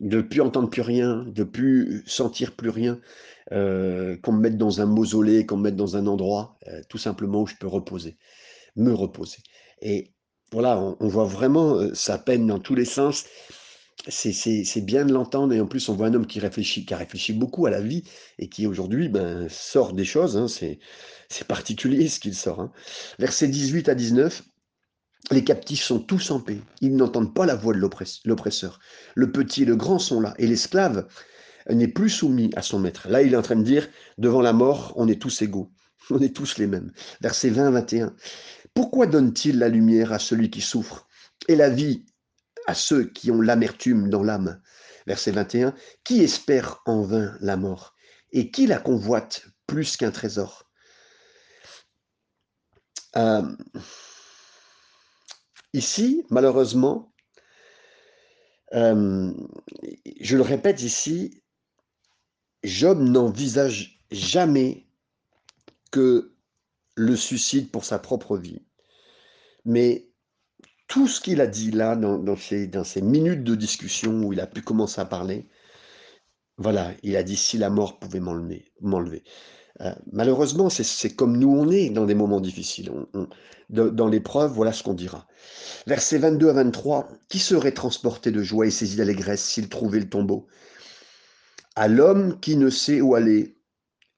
De 0.00 0.20
plus 0.20 0.40
entendre 0.40 0.70
plus 0.70 0.82
rien, 0.82 1.24
de 1.28 1.44
plus 1.44 2.02
sentir 2.06 2.56
plus 2.56 2.70
rien, 2.70 3.00
euh, 3.52 4.16
qu'on 4.22 4.32
me 4.32 4.40
mette 4.40 4.56
dans 4.56 4.80
un 4.80 4.86
mausolée, 4.86 5.46
qu'on 5.46 5.56
me 5.56 5.64
mette 5.64 5.76
dans 5.76 5.96
un 5.96 6.06
endroit, 6.06 6.58
euh, 6.68 6.80
tout 6.88 6.98
simplement 6.98 7.42
où 7.42 7.46
je 7.46 7.54
peux 7.56 7.66
reposer, 7.66 8.16
me 8.74 8.92
reposer. 8.92 9.38
Et 9.82 10.12
voilà, 10.50 10.80
on, 10.80 11.08
voit 11.08 11.26
vraiment 11.26 11.74
euh, 11.76 11.94
sa 11.94 12.18
peine 12.18 12.46
dans 12.46 12.58
tous 12.58 12.74
les 12.74 12.84
sens. 12.84 13.24
C'est 14.08 14.84
bien 14.84 15.04
de 15.04 15.12
l'entendre 15.12 15.54
et 15.54 15.60
en 15.60 15.66
plus 15.66 15.88
on 15.88 15.94
voit 15.94 16.08
un 16.08 16.14
homme 16.14 16.26
qui 16.26 16.40
réfléchit, 16.40 16.84
qui 16.84 16.92
a 16.92 16.98
réfléchi 16.98 17.32
beaucoup 17.32 17.66
à 17.66 17.70
la 17.70 17.80
vie 17.80 18.02
et 18.38 18.48
qui 18.48 18.66
aujourd'hui 18.66 19.08
ben, 19.08 19.48
sort 19.48 19.92
des 19.94 20.04
choses. 20.04 20.36
Hein, 20.36 20.46
c'est 20.48 21.46
particulier 21.46 22.08
ce 22.08 22.20
qu'il 22.20 22.34
sort. 22.34 22.60
Hein. 22.60 22.72
Versets 23.18 23.48
18 23.48 23.88
à 23.88 23.94
19. 23.94 24.42
Les 25.30 25.44
captifs 25.44 25.82
sont 25.82 26.00
tous 26.00 26.30
en 26.30 26.40
paix. 26.40 26.60
Ils 26.80 26.96
n'entendent 26.96 27.34
pas 27.34 27.46
la 27.46 27.54
voix 27.54 27.74
de 27.74 27.80
l'oppresseur. 28.24 28.78
Le 29.14 29.32
petit 29.32 29.62
et 29.62 29.66
le 29.66 29.76
grand 29.76 29.98
sont 29.98 30.20
là. 30.20 30.34
Et 30.38 30.46
l'esclave 30.46 31.06
n'est 31.70 31.88
plus 31.88 32.10
soumis 32.10 32.50
à 32.56 32.62
son 32.62 32.78
maître. 32.78 33.08
Là, 33.08 33.22
il 33.22 33.32
est 33.32 33.36
en 33.36 33.42
train 33.42 33.56
de 33.56 33.62
dire, 33.62 33.88
devant 34.18 34.42
la 34.42 34.52
mort, 34.52 34.92
on 34.96 35.08
est 35.08 35.20
tous 35.20 35.42
égaux. 35.42 35.70
On 36.10 36.20
est 36.20 36.36
tous 36.36 36.58
les 36.58 36.66
mêmes. 36.66 36.92
Verset 37.22 37.48
20, 37.48 37.70
21. 37.70 38.14
Pourquoi 38.74 39.06
donne-t-il 39.06 39.58
la 39.58 39.70
lumière 39.70 40.12
à 40.12 40.18
celui 40.18 40.50
qui 40.50 40.60
souffre 40.60 41.08
et 41.48 41.56
la 41.56 41.70
vie 41.70 42.04
à 42.66 42.74
ceux 42.74 43.04
qui 43.04 43.30
ont 43.30 43.40
l'amertume 43.40 44.10
dans 44.10 44.22
l'âme? 44.22 44.60
Verset 45.06 45.30
21. 45.30 45.74
Qui 46.04 46.22
espère 46.22 46.82
en 46.84 47.00
vain 47.00 47.38
la 47.40 47.56
mort 47.56 47.94
et 48.32 48.50
qui 48.50 48.66
la 48.66 48.78
convoite 48.78 49.46
plus 49.66 49.96
qu'un 49.96 50.10
trésor? 50.10 50.68
Euh, 53.16 53.42
Ici, 55.74 56.24
malheureusement, 56.30 57.12
euh, 58.74 59.32
je 60.20 60.36
le 60.36 60.42
répète 60.42 60.82
ici, 60.82 61.42
Job 62.62 63.00
n'envisage 63.00 64.00
jamais 64.12 64.86
que 65.90 66.32
le 66.94 67.16
suicide 67.16 67.72
pour 67.72 67.84
sa 67.84 67.98
propre 67.98 68.38
vie. 68.38 68.62
Mais 69.64 70.08
tout 70.86 71.08
ce 71.08 71.20
qu'il 71.20 71.40
a 71.40 71.48
dit 71.48 71.72
là, 71.72 71.96
dans, 71.96 72.36
ces, 72.36 73.02
minutes 73.02 73.42
de 73.42 73.56
discussion 73.56 74.22
où 74.22 74.32
il 74.32 74.38
a 74.38 74.46
pu 74.46 74.62
commencer 74.62 75.00
à 75.00 75.06
parler, 75.06 75.48
voilà, 76.56 76.92
il 77.02 77.16
a 77.16 77.24
dit 77.24 77.36
si 77.36 77.58
la 77.58 77.68
mort 77.68 77.98
pouvait 77.98 78.20
m'enlever. 78.20 79.24
Euh, 79.80 79.92
malheureusement, 80.12 80.70
c'est 80.70 81.14
comme 81.14 81.36
nous 81.36 81.50
on 81.50 81.70
est 81.70 81.90
dans 81.90 82.06
des 82.06 82.14
moments 82.14 82.40
difficiles. 82.40 82.90
dans 83.70 84.08
l'épreuve, 84.08 84.52
voilà 84.52 84.72
ce 84.72 84.82
qu'on 84.82 84.94
dira. 84.94 85.26
Versets 85.86 86.18
22 86.18 86.48
à 86.48 86.52
23, 86.52 87.08
qui 87.28 87.38
serait 87.38 87.72
transporté 87.72 88.30
de 88.30 88.42
joie 88.42 88.66
et 88.66 88.70
saisi 88.70 88.96
d'allégresse 88.96 89.44
s'il 89.44 89.68
trouvait 89.68 90.00
le 90.00 90.08
tombeau? 90.08 90.46
À 91.76 91.88
l'homme 91.88 92.38
qui 92.40 92.56
ne 92.56 92.70
sait 92.70 93.00
où 93.00 93.14
aller 93.14 93.58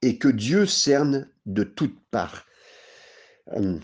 et 0.02 0.18
que 0.18 0.28
Dieu 0.28 0.66
cerne 0.66 1.28
de 1.46 1.64
toutes 1.64 1.98
parts. 2.10 2.44
Euh, 3.52 3.78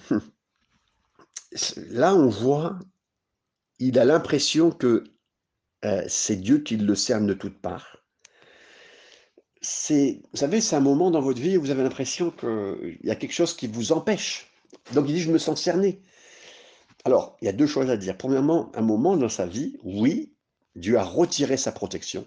là, 1.90 2.14
on 2.14 2.28
voit, 2.28 2.78
il 3.78 3.98
a 3.98 4.04
l'impression 4.04 4.70
que 4.70 5.04
euh, 5.84 6.04
c'est 6.06 6.36
Dieu 6.36 6.58
qui 6.58 6.76
le 6.76 6.94
cerne 6.94 7.26
de 7.26 7.34
toutes 7.34 7.60
parts 7.60 8.01
c'est, 9.62 10.20
vous 10.32 10.38
savez, 10.38 10.60
c'est 10.60 10.76
un 10.76 10.80
moment 10.80 11.10
dans 11.10 11.20
votre 11.20 11.40
vie 11.40 11.56
où 11.56 11.60
vous 11.60 11.70
avez 11.70 11.84
l'impression 11.84 12.30
qu'il 12.32 12.98
y 13.02 13.10
a 13.10 13.14
quelque 13.14 13.32
chose 13.32 13.54
qui 13.54 13.68
vous 13.68 13.92
empêche. 13.92 14.48
Donc 14.92 15.08
il 15.08 15.14
dit, 15.14 15.20
je 15.20 15.30
me 15.30 15.38
sens 15.38 15.62
cerné. 15.62 16.02
Alors, 17.04 17.36
il 17.40 17.46
y 17.46 17.48
a 17.48 17.52
deux 17.52 17.66
choses 17.66 17.88
à 17.88 17.96
dire. 17.96 18.16
Premièrement, 18.16 18.70
un 18.74 18.82
moment 18.82 19.16
dans 19.16 19.28
sa 19.28 19.46
vie, 19.46 19.78
oui, 19.82 20.34
Dieu 20.74 20.98
a 20.98 21.04
retiré 21.04 21.56
sa 21.56 21.72
protection. 21.72 22.26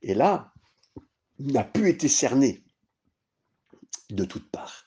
Et 0.00 0.14
là, 0.14 0.52
il 1.38 1.52
n'a 1.52 1.64
plus 1.64 1.88
été 1.90 2.08
cerné 2.08 2.62
de 4.10 4.24
toutes 4.24 4.50
parts. 4.50 4.86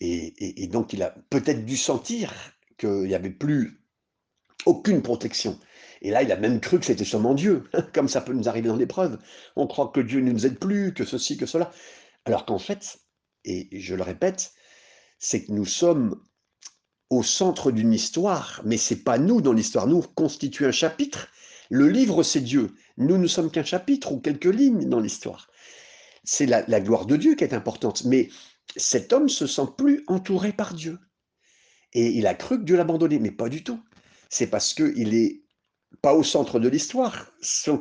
Et, 0.00 0.62
et 0.62 0.66
donc, 0.66 0.92
il 0.92 1.02
a 1.02 1.10
peut-être 1.30 1.64
dû 1.64 1.76
sentir 1.76 2.32
qu'il 2.78 3.02
n'y 3.02 3.14
avait 3.14 3.30
plus 3.30 3.80
aucune 4.66 5.02
protection. 5.02 5.58
Et 6.02 6.10
là, 6.10 6.22
il 6.22 6.32
a 6.32 6.36
même 6.36 6.60
cru 6.60 6.78
que 6.78 6.86
c'était 6.86 7.04
seulement 7.04 7.34
Dieu, 7.34 7.64
comme 7.94 8.08
ça 8.08 8.20
peut 8.20 8.32
nous 8.32 8.48
arriver 8.48 8.68
dans 8.68 8.76
l'épreuve. 8.76 9.18
On 9.56 9.66
croit 9.66 9.90
que 9.94 10.00
Dieu 10.00 10.20
ne 10.20 10.32
nous 10.32 10.46
aide 10.46 10.58
plus, 10.58 10.94
que 10.94 11.04
ceci, 11.04 11.36
que 11.36 11.46
cela. 11.46 11.70
Alors 12.24 12.46
qu'en 12.46 12.58
fait, 12.58 12.98
et 13.44 13.68
je 13.72 13.94
le 13.94 14.02
répète, 14.02 14.52
c'est 15.18 15.44
que 15.44 15.52
nous 15.52 15.66
sommes 15.66 16.20
au 17.10 17.22
centre 17.22 17.72
d'une 17.72 17.92
histoire, 17.92 18.62
mais 18.64 18.76
c'est 18.76 19.02
pas 19.02 19.18
nous 19.18 19.40
dans 19.40 19.52
l'histoire. 19.52 19.86
Nous 19.86 20.00
constituons 20.02 20.68
un 20.68 20.72
chapitre. 20.72 21.28
Le 21.68 21.88
livre, 21.88 22.22
c'est 22.22 22.40
Dieu. 22.40 22.70
Nous 22.96 23.18
ne 23.18 23.26
sommes 23.26 23.50
qu'un 23.50 23.64
chapitre 23.64 24.12
ou 24.12 24.20
quelques 24.20 24.44
lignes 24.44 24.88
dans 24.88 25.00
l'histoire. 25.00 25.48
C'est 26.24 26.46
la, 26.46 26.80
gloire 26.80 27.06
de 27.06 27.16
Dieu 27.16 27.34
qui 27.34 27.44
est 27.44 27.54
importante. 27.54 28.04
Mais 28.04 28.28
cet 28.76 29.12
homme 29.12 29.28
se 29.28 29.46
sent 29.46 29.68
plus 29.76 30.04
entouré 30.06 30.52
par 30.52 30.74
Dieu. 30.74 30.98
Et 31.92 32.06
il 32.10 32.26
a 32.26 32.34
cru 32.34 32.58
que 32.58 32.64
Dieu 32.64 32.76
l'abandonnait, 32.76 33.18
mais 33.18 33.32
pas 33.32 33.48
du 33.48 33.64
tout. 33.64 33.80
C'est 34.28 34.46
parce 34.46 34.74
qu'il 34.74 35.14
est 35.14 35.42
pas 36.02 36.14
au 36.14 36.22
centre 36.22 36.58
de 36.58 36.68
l'histoire. 36.68 37.26
Son, 37.40 37.80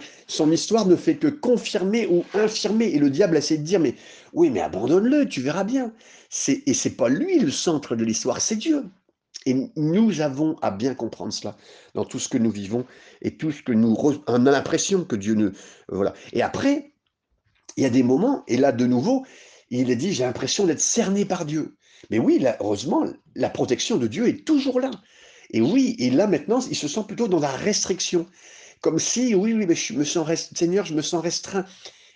histoire 0.51 0.85
ne 0.85 0.95
fait 0.95 1.15
que 1.15 1.27
confirmer 1.27 2.07
ou 2.07 2.25
infirmer. 2.33 2.87
Et 2.87 2.99
le 2.99 3.09
diable 3.09 3.37
essaie 3.37 3.57
de 3.57 3.63
dire, 3.63 3.79
mais 3.79 3.95
oui, 4.33 4.49
mais 4.49 4.61
abandonne-le, 4.61 5.27
tu 5.27 5.41
verras 5.41 5.63
bien. 5.63 5.93
Et 6.47 6.73
c'est 6.73 6.95
pas 6.95 7.09
lui 7.09 7.39
le 7.39 7.51
centre 7.51 7.95
de 7.95 8.03
l'histoire, 8.03 8.41
c'est 8.41 8.55
Dieu. 8.55 8.85
Et 9.45 9.55
nous 9.77 10.21
avons 10.21 10.57
à 10.61 10.69
bien 10.69 10.93
comprendre 10.93 11.31
cela 11.31 11.55
dans 11.95 12.03
tout 12.03 12.19
ce 12.19 12.27
que 12.27 12.37
nous 12.37 12.51
vivons 12.51 12.85
et 13.21 13.37
tout 13.37 13.51
ce 13.51 13.63
que 13.63 13.71
nous... 13.71 13.95
On 14.27 14.45
a 14.45 14.51
l'impression 14.51 15.05
que 15.05 15.15
Dieu 15.15 15.35
ne... 15.35 15.51
Voilà. 15.87 16.13
Et 16.33 16.41
après, 16.41 16.91
il 17.77 17.83
y 17.83 17.85
a 17.85 17.89
des 17.89 18.03
moments, 18.03 18.43
et 18.47 18.57
là 18.57 18.73
de 18.73 18.85
nouveau, 18.85 19.25
il 19.69 19.89
est 19.89 19.95
dit, 19.95 20.13
j'ai 20.13 20.23
l'impression 20.23 20.65
d'être 20.65 20.81
cerné 20.81 21.25
par 21.25 21.45
Dieu. 21.45 21.77
Mais 22.09 22.19
oui, 22.19 22.43
heureusement, 22.59 23.05
la 23.35 23.49
protection 23.49 23.97
de 23.97 24.07
Dieu 24.07 24.27
est 24.27 24.45
toujours 24.45 24.79
là. 24.79 24.91
Et 25.51 25.61
oui, 25.61 25.95
et 25.99 26.09
là 26.09 26.27
maintenant, 26.27 26.59
il 26.69 26.75
se 26.75 26.87
sent 26.87 27.03
plutôt 27.07 27.27
dans 27.27 27.39
la 27.39 27.51
restriction. 27.51 28.27
Comme 28.81 28.99
si, 28.99 29.35
oui, 29.35 29.53
oui, 29.53 29.65
mais 29.65 29.75
je 29.75 29.93
me 29.93 30.03
sens 30.03 30.49
Seigneur, 30.55 30.85
je 30.85 30.93
me 30.93 31.01
sens 31.01 31.21
restreint. 31.21 31.65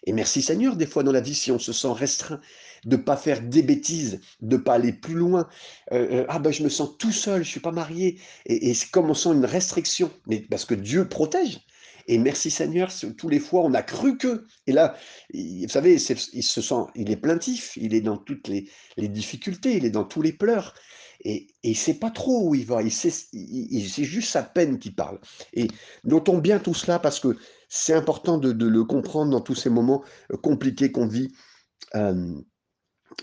Et 0.05 0.13
merci 0.13 0.41
Seigneur, 0.41 0.75
des 0.75 0.85
fois 0.85 1.03
dans 1.03 1.11
la 1.11 1.21
vie, 1.21 1.35
si 1.35 1.51
on 1.51 1.59
se 1.59 1.73
sent 1.73 1.91
restreint, 1.91 2.39
de 2.85 2.95
pas 2.97 3.17
faire 3.17 3.41
des 3.41 3.63
bêtises, 3.63 4.19
de 4.41 4.57
pas 4.57 4.73
aller 4.73 4.93
plus 4.93 5.15
loin. 5.15 5.47
Euh, 5.91 6.21
euh, 6.21 6.25
ah 6.29 6.39
ben 6.39 6.51
je 6.51 6.63
me 6.63 6.69
sens 6.69 6.97
tout 6.97 7.11
seul, 7.11 7.43
je 7.43 7.49
suis 7.49 7.59
pas 7.59 7.71
marié. 7.71 8.19
Et, 8.45 8.69
et 8.69 8.77
comme 8.91 9.09
on 9.09 9.13
sent 9.13 9.29
une 9.29 9.45
restriction, 9.45 10.11
mais 10.27 10.39
parce 10.41 10.65
que 10.65 10.75
Dieu 10.75 11.07
protège. 11.07 11.61
Et 12.07 12.17
merci 12.17 12.51
Seigneur, 12.51 12.91
tous 13.17 13.29
les 13.29 13.39
fois 13.39 13.61
on 13.61 13.73
a 13.73 13.81
cru 13.81 14.17
que. 14.17 14.45
Et 14.67 14.73
là, 14.73 14.97
vous 15.33 15.69
savez, 15.69 15.95
il 16.33 16.43
se 16.43 16.61
sent, 16.61 16.83
il 16.95 17.09
est 17.11 17.17
plaintif, 17.17 17.77
il 17.77 17.93
est 17.93 18.01
dans 18.01 18.17
toutes 18.17 18.49
les 18.49 18.67
difficultés, 19.07 19.77
il 19.77 19.85
est 19.85 19.89
dans 19.89 20.03
tous 20.03 20.21
les 20.21 20.33
pleurs 20.33 20.73
et, 21.23 21.47
il 21.63 21.71
ne 21.71 21.75
sait 21.75 21.93
pas 21.95 22.11
trop 22.11 22.49
où 22.49 22.55
il 22.55 22.65
va, 22.65 22.79
c'est 22.89 24.03
juste 24.03 24.29
sa 24.29 24.43
peine 24.43 24.79
qui 24.79 24.91
parle. 24.91 25.19
Et 25.53 25.67
notons 26.03 26.37
bien 26.37 26.59
tout 26.59 26.73
cela 26.73 26.99
parce 26.99 27.19
que 27.19 27.37
c'est 27.69 27.93
important 27.93 28.37
de, 28.37 28.51
le 28.65 28.83
comprendre 28.83 29.31
dans 29.31 29.41
tous 29.41 29.55
ces 29.55 29.69
moments 29.69 30.03
euh, 30.31 30.37
compliqués 30.37 30.91
qu'on 30.91 31.07
vit, 31.07 31.33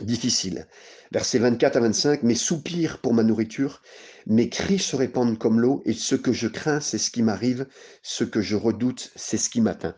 difficiles. 0.01 0.67
Versets 1.13 1.39
24 1.39 1.77
à 1.77 1.81
25, 1.81 2.23
mes 2.23 2.35
soupirs 2.35 2.99
pour 2.99 3.15
ma 3.15 3.23
nourriture, 3.23 3.83
mes 4.27 4.49
cris 4.49 4.79
se 4.79 4.95
répandent 4.97 5.39
comme 5.39 5.61
l'eau, 5.61 5.83
et 5.85 5.93
ce 5.93 6.15
que 6.15 6.33
je 6.33 6.47
crains, 6.47 6.81
c'est 6.81 6.99
ce 6.99 7.11
qui 7.11 7.23
m'arrive, 7.23 7.67
ce 8.03 8.25
que 8.25 8.41
je 8.41 8.57
redoute, 8.57 9.11
c'est 9.17 9.39
ce 9.39 9.51
qui 9.51 9.61
m'atteint. 9.61 9.97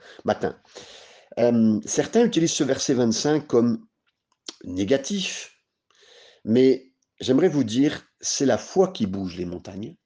Certains 1.84 2.24
utilisent 2.24 2.52
ce 2.52 2.64
verset 2.64 2.94
25 2.94 3.46
comme 3.46 3.86
négatif, 4.64 5.58
mais 6.44 6.91
j'aimerais 7.22 7.48
vous 7.48 7.64
dire, 7.64 8.06
c'est 8.20 8.46
la 8.46 8.58
foi 8.58 8.88
qui 8.88 9.06
bouge 9.06 9.36
les 9.36 9.44
montagnes 9.44 9.96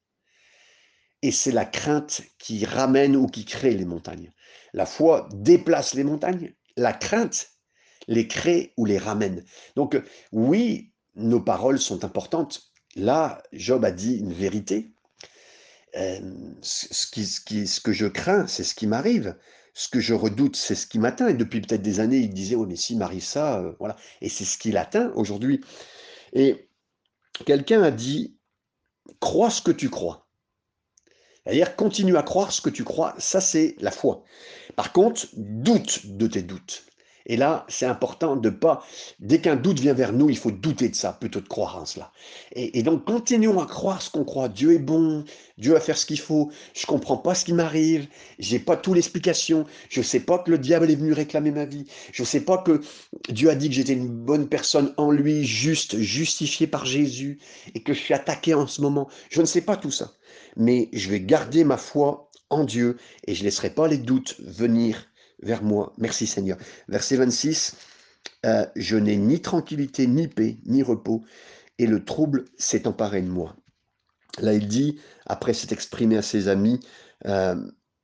et 1.22 1.32
c'est 1.32 1.50
la 1.50 1.64
crainte 1.64 2.22
qui 2.38 2.64
ramène 2.64 3.16
ou 3.16 3.26
qui 3.26 3.44
crée 3.44 3.74
les 3.74 3.84
montagnes. 3.84 4.32
La 4.74 4.86
foi 4.86 5.28
déplace 5.32 5.94
les 5.94 6.04
montagnes, 6.04 6.54
la 6.76 6.92
crainte 6.92 7.50
les 8.06 8.28
crée 8.28 8.72
ou 8.76 8.84
les 8.84 8.98
ramène. 8.98 9.44
Donc 9.74 10.00
oui, 10.30 10.92
nos 11.14 11.40
paroles 11.40 11.80
sont 11.80 12.04
importantes. 12.04 12.70
Là, 12.94 13.42
Job 13.52 13.84
a 13.84 13.90
dit 13.90 14.18
une 14.18 14.32
vérité. 14.32 14.92
Euh, 15.96 16.20
ce, 16.60 17.06
qui, 17.06 17.26
qui, 17.46 17.64
que 17.82 17.92
je 17.92 18.06
crains, 18.06 18.46
c'est 18.46 18.64
ce 18.64 18.74
qui 18.74 18.86
m'arrive. 18.86 19.36
Ce 19.72 19.88
que 19.88 20.00
je 20.00 20.14
redoute, 20.14 20.56
c'est 20.56 20.74
ce 20.74 20.86
qui 20.86 20.98
m'atteint. 20.98 21.28
Et 21.28 21.34
depuis 21.34 21.62
peut-être 21.62 21.82
des 21.82 22.00
années, 22.00 22.18
il 22.18 22.34
disait, 22.34 22.54
oh 22.54 22.66
mais 22.66 22.76
si 22.76 22.96
m'arrive 22.96 23.24
ça, 23.24 23.60
euh, 23.60 23.72
voilà. 23.78 23.96
Et 24.20 24.28
c'est 24.28 24.44
ce 24.44 24.58
qu'il 24.58 24.76
atteint 24.76 25.10
aujourd'hui. 25.14 25.62
Et 26.34 26.65
quelqu'un 27.44 27.82
a 27.82 27.90
dit, 27.90 28.36
crois 29.20 29.50
ce 29.50 29.62
que 29.62 29.70
tu 29.70 29.90
crois. 29.90 30.26
C'est-à-dire, 31.44 31.76
continue 31.76 32.16
à 32.16 32.22
croire 32.22 32.52
ce 32.52 32.60
que 32.60 32.70
tu 32.70 32.82
crois, 32.82 33.14
ça 33.18 33.40
c'est 33.40 33.76
la 33.78 33.90
foi. 33.90 34.24
Par 34.74 34.92
contre, 34.92 35.26
doute 35.34 36.06
de 36.06 36.26
tes 36.26 36.42
doutes. 36.42 36.85
Et 37.26 37.36
là, 37.36 37.66
c'est 37.68 37.86
important 37.86 38.36
de 38.36 38.50
pas, 38.50 38.84
dès 39.18 39.40
qu'un 39.40 39.56
doute 39.56 39.80
vient 39.80 39.94
vers 39.94 40.12
nous, 40.12 40.30
il 40.30 40.38
faut 40.38 40.52
douter 40.52 40.88
de 40.88 40.94
ça, 40.94 41.12
plutôt 41.12 41.40
de 41.40 41.48
croire 41.48 41.76
en 41.76 41.84
cela. 41.84 42.12
Et, 42.52 42.82
donc, 42.84 43.04
continuons 43.04 43.60
à 43.60 43.66
croire 43.66 44.00
ce 44.00 44.10
qu'on 44.10 44.24
croit. 44.24 44.48
Dieu 44.48 44.72
est 44.72 44.78
bon, 44.78 45.24
Dieu 45.58 45.72
va 45.72 45.80
faire 45.80 45.98
ce 45.98 46.06
qu'il 46.06 46.20
faut. 46.20 46.50
Je 46.74 46.86
comprends 46.86 47.16
pas 47.16 47.34
ce 47.34 47.44
qui 47.44 47.52
m'arrive, 47.52 48.06
j'ai 48.38 48.60
pas 48.60 48.76
toute 48.76 48.94
l'explication. 48.94 49.66
Je 49.88 50.02
sais 50.02 50.20
pas 50.20 50.38
que 50.38 50.52
le 50.52 50.58
diable 50.58 50.90
est 50.90 50.94
venu 50.94 51.12
réclamer 51.12 51.50
ma 51.50 51.64
vie. 51.64 51.86
Je 52.12 52.22
sais 52.22 52.40
pas 52.40 52.58
que 52.58 52.80
Dieu 53.28 53.50
a 53.50 53.56
dit 53.56 53.68
que 53.68 53.74
j'étais 53.74 53.94
une 53.94 54.08
bonne 54.08 54.48
personne 54.48 54.94
en 54.96 55.10
lui, 55.10 55.44
juste, 55.44 55.98
justifié 55.98 56.68
par 56.68 56.86
Jésus, 56.86 57.40
et 57.74 57.82
que 57.82 57.92
je 57.92 57.98
suis 57.98 58.14
attaqué 58.14 58.54
en 58.54 58.68
ce 58.68 58.80
moment. 58.80 59.08
Je 59.30 59.40
ne 59.40 59.46
sais 59.46 59.62
pas 59.62 59.76
tout 59.76 59.90
ça. 59.90 60.12
Mais 60.56 60.88
je 60.92 61.10
vais 61.10 61.20
garder 61.20 61.64
ma 61.64 61.76
foi 61.76 62.30
en 62.50 62.62
Dieu 62.62 62.96
et 63.26 63.34
je 63.34 63.40
ne 63.40 63.46
laisserai 63.46 63.70
pas 63.70 63.88
les 63.88 63.98
doutes 63.98 64.36
venir 64.38 65.06
vers 65.40 65.62
moi. 65.62 65.92
Merci 65.98 66.26
Seigneur. 66.26 66.58
Verset 66.88 67.16
26, 67.16 67.76
euh, 68.44 68.66
je 68.76 68.96
n'ai 68.96 69.16
ni 69.16 69.40
tranquillité, 69.40 70.06
ni 70.06 70.28
paix, 70.28 70.58
ni 70.66 70.82
repos, 70.82 71.24
et 71.78 71.86
le 71.86 72.04
trouble 72.04 72.44
s'est 72.58 72.86
emparé 72.86 73.22
de 73.22 73.28
moi. 73.28 73.56
Là, 74.38 74.52
il 74.52 74.68
dit, 74.68 75.00
après 75.26 75.54
s'être 75.54 75.72
exprimé 75.72 76.16
à 76.16 76.22
ses 76.22 76.48
amis, 76.48 76.80
euh, 77.26 77.56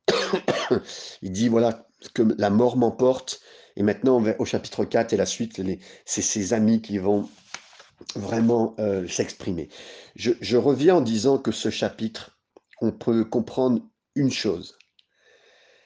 il 1.21 1.31
dit, 1.31 1.47
voilà, 1.47 1.87
que 2.13 2.23
la 2.37 2.49
mort 2.49 2.77
m'emporte, 2.77 3.41
et 3.75 3.83
maintenant, 3.83 4.23
au 4.39 4.45
chapitre 4.45 4.85
4 4.85 5.13
et 5.13 5.17
la 5.17 5.25
suite, 5.25 5.61
c'est 6.05 6.21
ses 6.21 6.53
amis 6.53 6.81
qui 6.81 6.97
vont 6.97 7.29
vraiment 8.15 8.75
euh, 8.79 9.07
s'exprimer. 9.07 9.69
Je, 10.15 10.31
je 10.41 10.57
reviens 10.57 10.95
en 10.95 11.01
disant 11.01 11.37
que 11.37 11.51
ce 11.51 11.69
chapitre, 11.69 12.37
on 12.81 12.91
peut 12.91 13.23
comprendre 13.23 13.81
une 14.15 14.31
chose, 14.31 14.77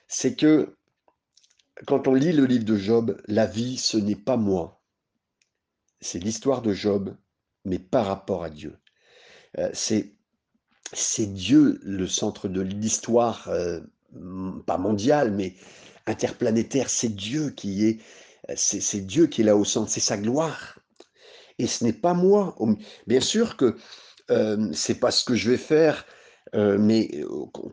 c'est 0.08 0.36
que 0.36 0.77
quand 1.86 2.08
on 2.08 2.13
lit 2.13 2.34
le 2.34 2.46
livre 2.46 2.66
de 2.66 2.76
Job, 2.76 3.22
la 3.28 3.46
vie, 3.46 3.78
ce 3.78 3.98
n'est 3.98 4.16
pas 4.16 4.38
moi. 4.38 4.82
C'est 6.02 6.20
l'histoire 6.20 6.62
de 6.62 6.74
Job, 6.74 7.16
mais 7.66 7.80
par 7.80 8.06
rapport 8.06 8.44
à 8.44 8.50
Dieu. 8.50 8.78
Euh, 9.58 9.70
c'est, 9.74 10.13
Dieu 11.34 11.80
le 11.84 12.08
centre 12.08 12.48
de 12.48 12.62
l'histoire, 12.62 13.48
euh, 13.50 13.82
pas 14.66 14.78
mondiale, 14.78 15.32
mais 15.32 15.56
interplanétaire. 16.06 16.90
C'est 16.90 17.13
Dieu 17.16 17.52
qui 17.52 17.86
est, 17.86 18.00
c'est, 18.56 19.06
Dieu 19.06 19.30
là 19.40 19.56
au 19.56 19.66
centre, 19.66 19.92
c'est 19.92 20.00
sa 20.00 20.18
gloire. 20.18 20.80
Et 21.60 21.68
ce 21.68 21.84
n'est 21.84 21.94
pas 21.94 22.13
moi. 22.13 22.56
Bien 23.08 23.22
sûr 23.22 23.58
que 23.58 23.78
euh, 24.30 24.72
c'est 24.74 25.00
pas 25.00 25.12
ce 25.12 25.24
que 25.26 25.36
je 25.36 25.52
vais 25.52 25.58
faire, 25.58 26.06
mais 26.54 27.24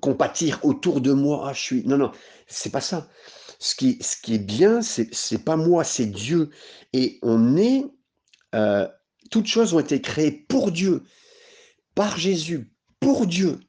compatir 0.01 0.61
autour 0.65 1.01
de 1.01 1.13
moi. 1.13 1.47
Ah, 1.49 1.53
je 1.53 1.61
suis. 1.61 1.87
Non, 1.87 1.97
non, 1.97 2.13
c'est 2.47 2.71
pas 2.71 2.81
ça 2.81 3.09
ce 3.65 3.75
qui, 3.75 3.99
ce 4.03 4.17
qui 4.21 4.35
est 4.35 4.39
bien, 4.39 4.83
c'est 4.83 5.45
pas 5.45 5.57
moi, 5.57 5.85
c'est 5.85 6.05
Dieu. 6.05 6.51
Et 6.93 7.19
on 7.23 7.57
est, 7.57 7.85
euh, 8.55 8.87
toutes 9.31 9.47
choses 9.47 9.73
ont 9.73 9.81
été 9.81 10.03
créées 10.03 10.33
pour 10.33 10.71
Dieu, 10.71 11.03
par 11.95 12.19
Jésus, 12.19 12.71
pour 13.01 13.27
Dieu. 13.27 13.61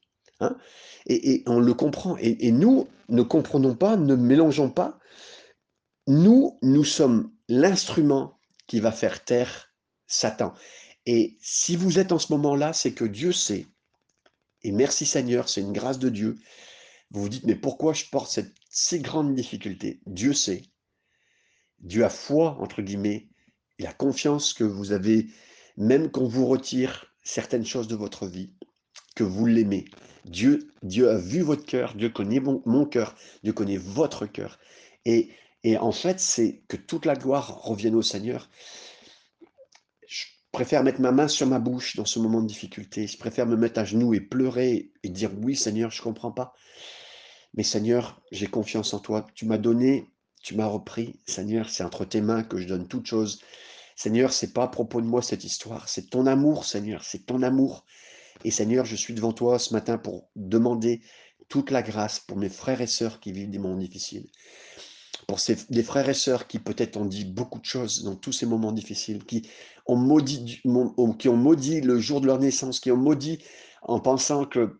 Hein. 0.41 0.57
et, 1.05 1.43
on 1.47 1.61
le 1.61 1.73
comprend. 1.73 2.17
Et, 2.17 2.51
nous, 2.51 2.89
ne 3.07 3.21
comprenons 3.21 3.73
pas, 3.73 3.95
ne 3.95 4.15
mélangeons 4.15 4.69
pas. 4.69 4.99
Nous, 6.07 6.59
nous 6.61 6.83
sommes 6.83 7.31
l'instrument 7.47 8.37
qui 8.67 8.81
va 8.81 8.91
faire 8.91 9.23
taire 9.23 9.69
Satan. 10.07 10.53
Et 11.05 11.37
si 11.39 11.77
vous 11.77 11.99
êtes 11.99 12.11
en 12.11 12.19
ce 12.19 12.33
moment-là, 12.33 12.73
c'est 12.73 12.91
que 12.91 13.05
Dieu 13.05 13.31
sait. 13.31 13.67
Et 14.65 14.71
merci 14.71 15.05
Seigneur, 15.05 15.47
c'est 15.47 15.61
une 15.61 15.73
grâce 15.73 15.99
de 15.99 16.09
Dieu. 16.09 16.37
Vous 17.11 17.21
vous 17.21 17.29
dites, 17.29 17.45
mais 17.45 17.53
pourquoi 17.53 17.93
je 17.93 18.05
porte 18.11 18.31
cette 18.31 18.55
ces 18.67 18.99
grandes 18.99 19.35
difficultés, 19.35 20.01
Dieu 20.07 20.33
sait. 20.33 20.63
Dieu 21.79 22.03
a 22.03 22.09
foi, 22.09 22.57
entre 22.59 22.81
guillemets. 22.81 23.29
Il 23.77 23.85
a 23.85 23.93
confiance 23.93 24.53
que 24.53 24.63
vous 24.63 24.91
avez, 24.91 25.27
même 25.77 26.09
quand 26.09 26.25
vous 26.25 26.47
retire 26.47 27.05
certaines 27.21 27.65
choses 27.65 27.87
de 27.87 27.95
votre 27.95 28.25
vie, 28.25 28.55
que 29.15 29.23
vous 29.23 29.45
l'aimez. 29.45 29.85
Dieu, 30.25 30.71
Dieu 30.81 31.11
a 31.11 31.17
vu 31.17 31.41
votre 31.41 31.63
cœur, 31.63 31.93
Dieu 31.93 32.09
connaît 32.09 32.39
mon, 32.39 32.85
cœur, 32.85 33.15
Dieu 33.43 33.53
connaît 33.53 33.77
votre 33.77 34.25
cœur. 34.25 34.57
Et, 35.05 35.29
et 35.63 35.77
en 35.77 35.91
fait, 35.91 36.19
c'est 36.19 36.63
que 36.67 36.75
toute 36.75 37.05
la 37.05 37.15
gloire 37.15 37.61
revienne 37.61 37.95
au 37.95 38.01
Seigneur. 38.01 38.49
Je 40.55 40.57
préfère 40.57 40.85
mettre 40.85 41.01
ma 41.01 41.11
main 41.11 41.27
sur 41.27 41.47
ma 41.47 41.59
bouche 41.59 41.97
dans 41.97 42.05
ce 42.05 42.17
moment 42.17 42.41
de 42.41 42.47
difficulté. 42.47 43.07
Je 43.07 43.17
préfère 43.17 43.45
me 43.45 43.57
mettre 43.57 43.77
à 43.77 43.83
genoux 43.83 44.13
et 44.13 44.21
pleurer 44.21 44.89
et 45.03 45.09
dire 45.09 45.29
oui, 45.43 45.53
Seigneur, 45.53 45.91
je 45.91 45.99
ne 45.99 46.03
comprends 46.05 46.31
pas. 46.31 46.53
Mais 47.55 47.63
Seigneur, 47.63 48.21
j'ai 48.31 48.47
confiance 48.47 48.93
en 48.93 48.99
toi. 48.99 49.27
Tu 49.35 49.45
m'as 49.45 49.57
donné, 49.57 50.07
tu 50.41 50.55
m'as 50.55 50.67
repris. 50.67 51.19
Seigneur, 51.27 51.69
c'est 51.69 51.83
entre 51.83 52.05
tes 52.05 52.21
mains 52.21 52.41
que 52.41 52.57
je 52.57 52.67
donne 52.67 52.87
toute 52.87 53.05
chose. 53.05 53.41
Seigneur, 53.97 54.31
c'est 54.31 54.53
pas 54.53 54.63
à 54.63 54.67
propos 54.69 55.01
de 55.01 55.07
moi 55.07 55.21
cette 55.21 55.43
histoire, 55.43 55.89
c'est 55.89 56.09
ton 56.09 56.25
amour, 56.25 56.63
Seigneur, 56.63 57.03
c'est 57.03 57.25
ton 57.25 57.41
amour. 57.41 57.83
Et 58.45 58.51
Seigneur, 58.51 58.85
je 58.85 58.95
suis 58.95 59.13
devant 59.13 59.33
toi 59.33 59.59
ce 59.59 59.73
matin 59.73 59.97
pour 59.97 60.29
demander 60.37 61.01
toute 61.49 61.69
la 61.69 61.81
grâce 61.81 62.21
pour 62.21 62.37
mes 62.37 62.47
frères 62.47 62.79
et 62.79 62.87
sœurs 62.87 63.19
qui 63.19 63.33
vivent 63.33 63.49
des 63.49 63.59
moments 63.59 63.75
difficiles. 63.75 64.29
Pour 65.27 65.39
ces, 65.39 65.55
frères 65.83 66.09
et 66.09 66.13
sœurs 66.13 66.47
qui 66.47 66.59
peut-être 66.59 66.97
ont 66.97 67.05
dit 67.05 67.25
beaucoup 67.25 67.59
de 67.59 67.65
choses 67.65 68.03
dans 68.03 68.15
tous 68.15 68.31
ces 68.31 68.45
moments 68.45 68.71
difficiles, 68.71 69.23
qui 69.25 69.49
ont 69.87 69.95
maudit, 69.95 70.61
qui 71.19 71.29
ont 71.29 71.37
maudit 71.37 71.81
le 71.81 71.99
jour 71.99 72.21
de 72.21 72.27
leur 72.27 72.39
naissance, 72.39 72.79
qui 72.79 72.91
ont 72.91 72.97
maudit 72.97 73.39
en 73.81 73.99
pensant 73.99 74.45
que 74.45 74.79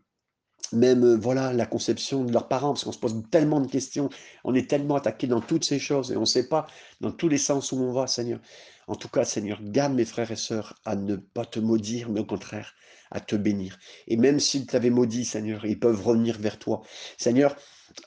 même 0.72 1.04
euh, 1.04 1.16
voilà 1.16 1.54
la 1.54 1.66
conception 1.66 2.24
de 2.24 2.32
leurs 2.32 2.48
parents, 2.48 2.70
parce 2.70 2.84
qu'on 2.84 2.92
se 2.92 3.00
pose 3.00 3.24
tellement 3.32 3.62
de 3.62 3.68
questions, 3.68 4.10
on 4.44 4.56
est 4.56 4.70
tellement 4.70 4.96
attaqué 4.96 5.28
dans 5.28 5.42
toutes 5.42 5.64
ces 5.64 5.80
choses 5.80 6.12
et 6.12 6.18
on 6.18 6.22
ne 6.22 6.26
sait 6.26 6.48
pas 6.48 6.68
dans 7.02 7.12
tous 7.12 7.30
les 7.30 7.38
sens 7.38 7.72
où 7.72 7.78
on 7.78 7.92
va, 7.92 8.08
Seigneur. 8.08 8.40
En 8.88 8.96
tout 8.96 9.10
cas, 9.10 9.26
Seigneur, 9.26 9.60
garde 9.62 9.94
mes 9.94 10.06
frères 10.06 10.32
et 10.32 10.36
sœurs 10.36 10.80
à 10.86 10.96
ne 10.96 11.16
pas 11.16 11.46
te 11.46 11.60
maudire, 11.60 12.10
mais 12.10 12.20
au 12.20 12.26
contraire, 12.26 12.74
à 13.12 13.20
te 13.20 13.36
bénir. 13.36 13.78
Et 14.08 14.18
même 14.18 14.40
s'ils 14.40 14.68
t'avaient 14.68 14.90
maudit, 14.90 15.26
Seigneur, 15.26 15.66
ils 15.66 15.80
peuvent 15.80 16.02
revenir 16.02 16.38
vers 16.40 16.60
toi. 16.60 16.82
Seigneur, 17.18 17.56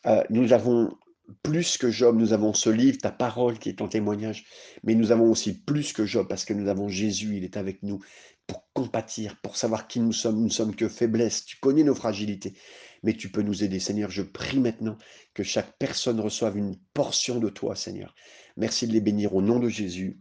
euh, 0.06 0.22
nous 0.30 0.52
avons 0.52 0.96
plus 1.42 1.78
que 1.78 1.90
Job, 1.90 2.16
nous 2.18 2.32
avons 2.32 2.52
ce 2.52 2.70
livre, 2.70 2.98
ta 2.98 3.10
parole 3.10 3.58
qui 3.58 3.68
est 3.68 3.82
en 3.82 3.88
témoignage, 3.88 4.46
mais 4.82 4.94
nous 4.94 5.12
avons 5.12 5.30
aussi 5.30 5.62
plus 5.62 5.92
que 5.92 6.06
Job 6.06 6.26
parce 6.28 6.44
que 6.44 6.54
nous 6.54 6.68
avons 6.68 6.88
Jésus, 6.88 7.36
il 7.36 7.44
est 7.44 7.56
avec 7.56 7.82
nous 7.82 8.00
pour 8.46 8.66
compatir, 8.72 9.36
pour 9.42 9.56
savoir 9.56 9.86
qui 9.86 10.00
nous 10.00 10.12
sommes. 10.12 10.36
Nous 10.36 10.44
ne 10.44 10.50
sommes 10.50 10.74
que 10.74 10.88
faiblesse. 10.88 11.44
Tu 11.44 11.58
connais 11.60 11.84
nos 11.84 11.94
fragilités, 11.94 12.54
mais 13.02 13.12
tu 13.12 13.30
peux 13.30 13.42
nous 13.42 13.62
aider. 13.62 13.78
Seigneur, 13.78 14.10
je 14.10 14.22
prie 14.22 14.58
maintenant 14.58 14.96
que 15.34 15.42
chaque 15.42 15.76
personne 15.78 16.18
reçoive 16.18 16.56
une 16.56 16.76
portion 16.94 17.38
de 17.38 17.50
toi, 17.50 17.76
Seigneur. 17.76 18.14
Merci 18.56 18.88
de 18.88 18.92
les 18.92 19.00
bénir 19.00 19.34
au 19.34 19.42
nom 19.42 19.60
de 19.60 19.68
Jésus. 19.68 20.20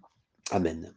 Amen. 0.52 0.94